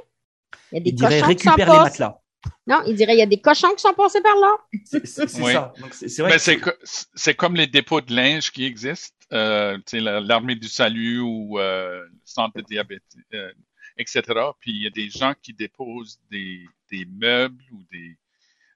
Il 0.71 0.75
y 0.75 0.77
a 0.77 0.83
des 0.83 0.89
Il 0.91 0.95
dirait 0.95 1.21
récupère 1.21 1.71
les 1.73 1.79
matelas. 1.79 2.20
Non, 2.67 2.81
il 2.87 2.95
dirait 2.95 3.13
il 3.13 3.19
y 3.19 3.23
a 3.23 3.25
des 3.27 3.39
cochons 3.41 3.73
qui 3.75 3.81
sont 3.81 3.93
passés 3.93 4.21
par 4.21 4.35
là. 4.37 4.55
C'est 4.83 5.33
Oui. 5.39 5.51
ça. 5.53 5.73
C'est. 5.91 6.57
Ben, 6.57 7.33
comme 7.35 7.55
les 7.55 7.67
dépôts 7.67 8.01
de 8.01 8.13
linge 8.13 8.51
qui 8.51 8.65
existent, 8.65 9.15
euh, 9.33 9.77
l'armée 9.93 10.55
du 10.55 10.67
salut 10.67 11.19
ou 11.19 11.59
euh, 11.59 12.03
le 12.05 12.11
centre 12.25 12.55
de 12.57 12.61
diabète, 12.61 13.03
euh, 13.33 13.51
etc. 13.97 14.21
Puis 14.59 14.71
il 14.71 14.81
y 14.83 14.87
a 14.87 14.91
des 14.91 15.09
gens 15.09 15.33
qui 15.41 15.53
déposent 15.53 16.19
des, 16.29 16.65
des 16.91 17.05
meubles 17.05 17.63
ou 17.71 17.83
des, 17.91 18.17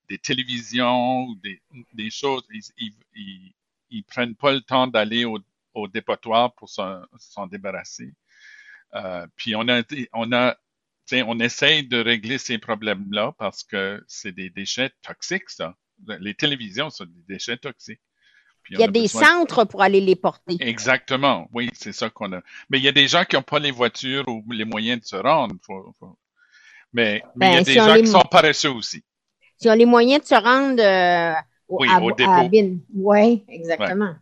des 0.10 0.18
télévisions 0.18 1.24
ou 1.24 1.36
des, 1.44 1.62
des 1.94 2.10
choses. 2.10 2.44
Ils, 2.54 2.62
ils, 2.78 2.94
ils, 3.16 3.54
ils 3.90 4.04
prennent 4.04 4.36
pas 4.36 4.52
le 4.54 4.62
temps 4.62 4.88
d'aller 4.88 5.26
au, 5.26 5.40
au 5.74 5.88
dépotoir 5.88 6.54
pour 6.54 6.70
s'en 6.70 7.48
débarrasser. 7.48 8.14
Euh, 8.94 9.28
puis 9.36 9.56
on 9.56 9.68
a, 9.68 9.80
été- 9.80 10.10
on 10.14 10.32
a, 10.32 10.56
on 11.14 11.40
essaye 11.40 11.88
de 11.88 12.02
régler 12.04 12.38
ces 12.38 12.58
problèmes-là 12.58 13.34
parce 13.38 13.64
que 13.64 14.04
c'est 14.08 14.32
des 14.32 14.50
déchets 14.50 14.92
toxiques, 15.02 15.50
ça. 15.50 15.76
Les 16.20 16.34
télévisions 16.34 16.90
sont 16.90 17.06
des 17.06 17.34
déchets 17.36 17.58
toxiques. 17.58 18.02
Puis 18.64 18.74
Il 18.76 18.80
y 18.80 18.84
a 18.84 18.88
on 18.88 18.92
des 18.92 19.02
besoin- 19.02 19.24
centres 19.24 19.64
pour 19.66 19.82
aller 19.84 20.02
les 20.02 20.16
porter. 20.16 20.58
Exactement, 20.60 21.48
oui, 21.54 21.70
c'est 21.74 21.94
ça 21.94 22.10
qu'on 22.10 22.34
a. 22.34 22.42
Mais 22.70 22.80
il 22.80 22.84
y 22.84 22.88
a 22.88 22.92
des 22.92 23.08
gens 23.08 23.24
qui 23.24 23.36
n'ont 23.36 23.44
pas 23.44 23.60
les 23.60 23.72
voitures 23.72 24.28
ou 24.28 24.44
les 24.52 24.66
moyens 24.66 25.00
de 25.02 25.06
se 25.06 25.16
rendre. 25.16 25.56
Faut- 25.66 25.94
faut- 26.00 26.18
Mais, 26.92 27.22
mais 27.36 27.48
il 27.48 27.54
y 27.54 27.56
a 27.56 27.58
Ben, 27.60 27.64
des 27.64 27.72
si 27.74 27.80
on 27.80 27.86
gens 27.86 27.94
les 27.94 28.02
qui 28.02 28.08
sont 28.08 28.22
paresseux 28.32 28.72
aussi. 28.72 29.04
S'ils 29.58 29.70
ont 29.70 29.76
les 29.76 29.86
moyens 29.86 30.22
de 30.22 30.28
se 30.28 30.36
rendre 30.36 30.82
euh, 30.82 31.34
au, 31.68 31.82
Oui, 31.82 31.88
à, 31.92 32.02
au 32.02 32.10
à 32.10 32.14
dépôt. 32.14 32.50
Bin. 32.50 32.78
Oui, 32.94 33.46
exactement. 33.48 34.06
Ouais. 34.12 34.16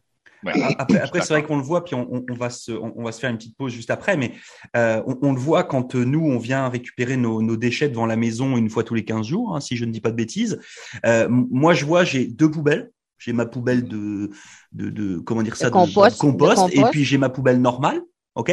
Après, 0.78 1.00
après 1.00 1.22
c'est 1.22 1.34
vrai 1.34 1.44
qu'on 1.44 1.58
le 1.58 1.64
voit, 1.64 1.84
puis 1.86 1.96
on, 1.96 2.08
on- 2.14 2.26
on 2.30 2.34
va 2.34 2.50
se, 2.50 2.72
on, 2.72 2.94
on 2.96 3.04
va 3.04 3.12
se 3.12 3.20
faire 3.20 3.30
une 3.30 3.38
petite 3.38 3.56
pause 3.58 3.72
juste 3.74 3.90
après, 3.92 4.18
mais 4.18 4.34
euh, 4.76 5.02
on, 5.08 5.18
on 5.22 5.34
le 5.34 5.40
voit 5.40 5.64
quand 5.64 5.96
euh, 5.96 6.04
nous, 6.04 6.20
on 6.26 6.38
vient 6.38 6.68
récupérer 6.70 7.18
nos, 7.18 7.42
nos 7.42 7.56
déchets 7.58 7.90
devant 7.90 8.06
la 8.06 8.16
maison 8.16 8.58
une 8.58 8.70
fois 8.70 8.84
tous 8.84 8.94
les 8.96 9.06
15 9.06 9.28
jours, 9.28 9.56
hein, 9.56 9.60
si 9.62 9.76
je 9.78 9.86
ne 9.86 9.92
dis 9.92 10.02
pas 10.02 10.12
de 10.12 10.16
bêtises. 10.16 10.60
Euh, 11.06 11.28
moi, 11.30 11.74
je 11.74 11.86
vois, 11.86 12.04
j'ai 12.04 12.28
deux 12.28 12.50
poubelles. 12.52 12.92
J'ai 13.18 13.32
ma 13.32 13.46
poubelle 13.46 13.88
de, 13.88 14.32
de, 14.74 14.90
de 14.90 15.18
comment 15.20 15.44
dire 15.44 15.56
ça, 15.56 15.68
de- 15.70 15.74
compost, 15.74 16.18
de 16.18 16.20
compost, 16.20 16.56
de 16.58 16.58
compost. 16.62 16.74
et 16.88 16.92
puis 16.92 17.06
j'ai 17.06 17.18
ma 17.18 17.30
poubelle 17.30 17.62
normale, 17.62 18.02
ok? 18.36 18.50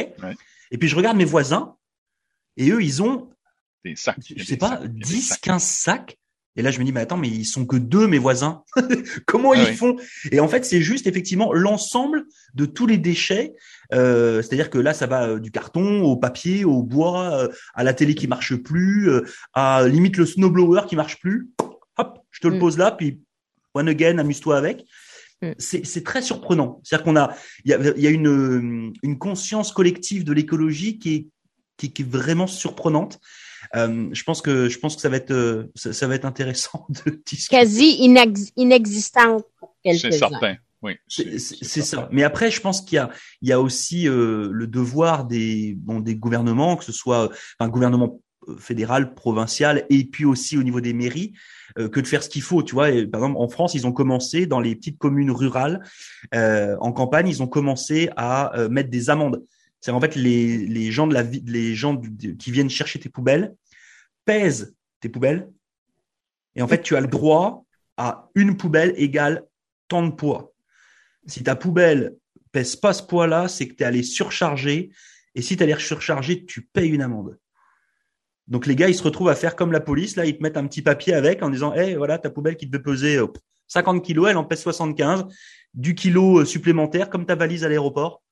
Et 0.71 0.79
puis 0.79 0.87
je 0.87 0.95
regarde 0.95 1.17
mes 1.17 1.25
voisins, 1.25 1.75
et 2.57 2.71
eux, 2.71 2.81
ils 2.81 3.03
ont, 3.03 3.31
Des 3.85 3.97
sacs. 3.97 4.19
je 4.37 4.45
sais 4.45 4.53
des 4.53 4.57
pas, 4.59 4.69
sacs, 4.69 4.81
il 4.83 4.85
y 4.85 4.85
a 4.85 4.89
des 4.93 5.01
10, 5.01 5.23
sacs. 5.23 5.41
15 5.41 5.63
sacs. 5.65 6.19
Et 6.57 6.63
là, 6.63 6.71
je 6.71 6.81
me 6.81 6.85
dis, 6.85 6.93
mais 6.93 7.01
attends, 7.01 7.17
mais 7.17 7.29
ils 7.29 7.45
sont 7.45 7.65
que 7.65 7.77
deux, 7.77 8.07
mes 8.09 8.19
voisins. 8.19 8.65
Comment 9.27 9.53
Ah 9.53 9.63
ils 9.63 9.71
oui. 9.71 9.77
font? 9.77 9.97
Et 10.33 10.41
en 10.41 10.49
fait, 10.49 10.65
c'est 10.65 10.83
juste 10.83 11.07
effectivement 11.07 11.53
l'ensemble 11.53 12.25
de 12.55 12.67
tous 12.67 12.87
les 12.87 12.99
déchets. 12.99 13.55
Euh, 13.93 14.43
C'est-à-dire 14.43 14.69
que 14.71 14.79
là, 14.79 14.93
ça 14.93 15.07
va 15.07 15.29
euh, 15.29 15.39
du 15.39 15.51
carton 15.53 16.03
au 16.03 16.17
papier, 16.17 16.65
au 16.65 16.83
bois, 16.83 17.31
euh, 17.35 17.49
à 17.75 17.85
la 17.85 17.95
télé 17.95 18.15
qui 18.17 18.27
marche 18.27 18.57
plus, 18.57 19.09
euh, 19.11 19.23
à 19.55 19.87
limite 19.87 20.17
le 20.17 20.27
snowblower 20.27 20.83
qui 20.89 20.97
marche 20.97 21.21
plus. 21.21 21.51
Hop, 21.99 22.19
je 22.31 22.41
te 22.41 22.49
le 22.49 22.57
Mm. 22.57 22.61
pose 22.61 22.79
là, 22.79 22.91
puis 22.91 23.21
one 23.75 23.89
again, 23.89 24.19
amuse-toi 24.19 24.57
avec. 24.57 24.85
Mm. 25.43 25.53
C'est 25.59 26.05
très 26.05 26.21
surprenant. 26.21 26.81
C'est-à-dire 26.83 27.05
qu'on 27.05 27.17
a, 27.17 27.35
il 27.65 27.71
y 27.71 27.75
a, 27.75 27.79
il 27.97 28.03
y 28.03 28.07
a 28.07 28.11
une, 28.11 28.93
une 29.03 29.19
conscience 29.19 29.71
collective 29.73 30.25
de 30.25 30.33
l'écologie 30.33 30.99
qui 30.99 31.15
est, 31.15 31.27
qui, 31.77 31.93
qui 31.93 32.03
est 32.03 32.09
vraiment 32.11 32.47
surprenante. 32.49 33.21
Euh, 33.77 34.09
je 34.13 34.23
pense 34.25 34.43
que 34.43 34.69
je 34.69 34.79
pense 34.79 34.97
que 34.97 35.03
ça 35.03 35.09
va 35.09 35.17
être 35.17 35.31
euh, 35.31 35.71
ça, 35.75 35.93
ça 35.93 36.07
va 36.07 36.15
être 36.15 36.25
intéressant 36.25 36.87
de 37.05 37.21
discuter. 37.27 37.57
Quasi 37.57 37.99
inex- 38.01 38.53
inexistante 38.57 39.45
pour 39.59 39.75
C'est 39.85 39.93
quelques-uns. 40.01 40.29
certain. 40.31 40.57
Oui. 40.83 40.93
C'est 41.09 41.39
c'est- 41.39 41.63
c'est 41.63 41.83
ça. 41.83 42.09
Mais 42.11 42.23
après, 42.23 42.51
je 42.51 42.61
pense 42.61 42.81
qu'il 42.81 42.97
y 42.97 42.99
a 42.99 43.11
il 43.43 43.49
y 43.49 43.53
a 43.53 43.61
aussi 43.61 44.09
euh, 44.09 44.49
le 44.53 44.67
devoir 44.67 45.25
des 45.27 45.75
bon 45.77 46.01
des 46.01 46.15
gouvernements, 46.17 46.77
que 46.77 46.85
ce 46.85 46.93
soit 46.93 47.31
un 47.59 47.69
gouvernement 47.69 48.21
fédéral, 48.59 49.15
provincial, 49.15 49.85
et 49.91 50.05
puis 50.05 50.25
aussi 50.25 50.57
au 50.57 50.63
niveau 50.63 50.81
des 50.81 50.95
mairies, 50.95 51.35
euh, 51.79 51.89
que 51.91 52.01
de 52.01 52.07
faire 52.07 52.23
ce 52.23 52.31
qu'il 52.31 52.41
faut. 52.43 52.63
Tu 52.63 52.75
vois, 52.75 52.91
Et, 52.91 53.07
par 53.07 53.21
exemple, 53.21 53.39
en 53.39 53.49
France, 53.49 53.75
ils 53.75 53.87
ont 53.87 53.93
commencé 53.93 54.47
dans 54.47 54.61
les 54.61 54.75
petites 54.75 54.97
communes 54.99 55.31
rurales, 55.31 55.83
euh, 56.35 56.75
en 56.81 56.91
campagne, 56.93 57.29
ils 57.29 57.43
ont 57.43 57.47
commencé 57.47 58.09
à 58.17 58.59
euh, 58.59 58.69
mettre 58.71 58.89
des 58.89 59.11
amendes. 59.11 59.45
C'est 59.81 59.91
en 59.91 60.01
fait 60.01 60.15
les 60.15 60.59
les 60.59 60.93
gens 60.93 61.07
de 61.07 61.15
la 61.15 61.23
les 61.23 61.75
gens 61.75 62.01
qui 62.39 62.51
viennent 62.51 62.71
chercher 62.71 63.01
tes 63.01 63.09
poubelles 63.09 63.55
pèsent 64.25 64.75
tes 65.01 65.09
poubelles, 65.09 65.49
et 66.55 66.63
en 66.63 66.69
fait, 66.69 66.83
tu 66.83 66.97
as 66.97 67.01
le 67.01 67.07
droit 67.07 67.65
à 67.97 68.29
une 68.35 68.57
poubelle 68.57 68.95
égale 68.97 69.45
tant 69.89 70.07
de 70.07 70.13
poids. 70.13 70.53
Si 71.27 71.43
ta 71.43 71.57
poubelle 71.57 72.17
pèse 72.53 72.77
pas 72.77 72.93
ce 72.93 73.03
poids-là, 73.03 73.49
c'est 73.49 73.69
que 73.69 73.75
tu 73.75 73.83
es 73.83 73.87
allé 73.87 74.03
surcharger. 74.03 74.91
Et 75.35 75.43
si 75.43 75.57
tu 75.57 75.63
allé 75.63 75.75
surcharger, 75.79 76.45
tu 76.45 76.63
payes 76.63 76.91
une 76.91 77.03
amende. 77.03 77.39
Donc 78.49 78.67
les 78.67 78.75
gars, 78.75 78.89
ils 78.89 78.95
se 78.95 79.03
retrouvent 79.03 79.29
à 79.29 79.37
faire 79.37 79.55
comme 79.55 79.71
la 79.71 79.81
police. 79.81 80.17
Là, 80.17 80.27
ils 80.27 80.37
te 80.37 80.43
mettent 80.43 80.57
un 80.57 80.67
petit 80.67 80.83
papier 80.83 81.15
avec 81.15 81.43
en 81.43 81.51
disant, 81.51 81.73
hey, 81.73 81.95
voilà, 81.95 82.19
ta 82.19 82.31
poubelle 82.31 82.57
qui 82.57 82.67
devait 82.67 82.83
peser 82.83 83.17
euh, 83.17 83.29
50 83.69 84.05
kilos, 84.05 84.29
elle 84.29 84.37
en 84.37 84.45
pèse 84.45 84.61
75. 84.61 85.27
Du 85.73 85.95
kilo 85.95 86.41
euh, 86.41 86.45
supplémentaire, 86.45 87.11
comme 87.11 87.27
ta 87.27 87.37
valise 87.37 87.65
à 87.65 87.69
l'aéroport. 87.69 88.23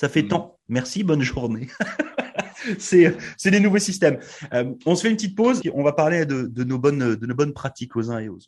Ça 0.00 0.08
fait 0.08 0.22
Mhm. 0.22 0.28
tant. 0.28 0.58
Merci, 0.68 1.02
bonne 1.02 1.22
journée. 1.22 1.66
c'est 2.78 3.16
c'est 3.36 3.50
des 3.50 3.58
nouveaux 3.58 3.80
systèmes. 3.80 4.20
Euh, 4.54 4.72
on 4.86 4.94
se 4.94 5.02
fait 5.02 5.10
une 5.10 5.16
petite 5.16 5.34
pause. 5.34 5.60
On 5.74 5.82
va 5.82 5.92
parler 5.92 6.24
de, 6.24 6.42
de 6.42 6.62
nos 6.62 6.78
bonnes 6.78 7.16
de 7.16 7.26
nos 7.26 7.34
bonnes 7.34 7.52
pratiques 7.52 7.96
aux 7.96 8.08
uns 8.12 8.20
et 8.20 8.28
aux 8.28 8.36
autres. 8.36 8.46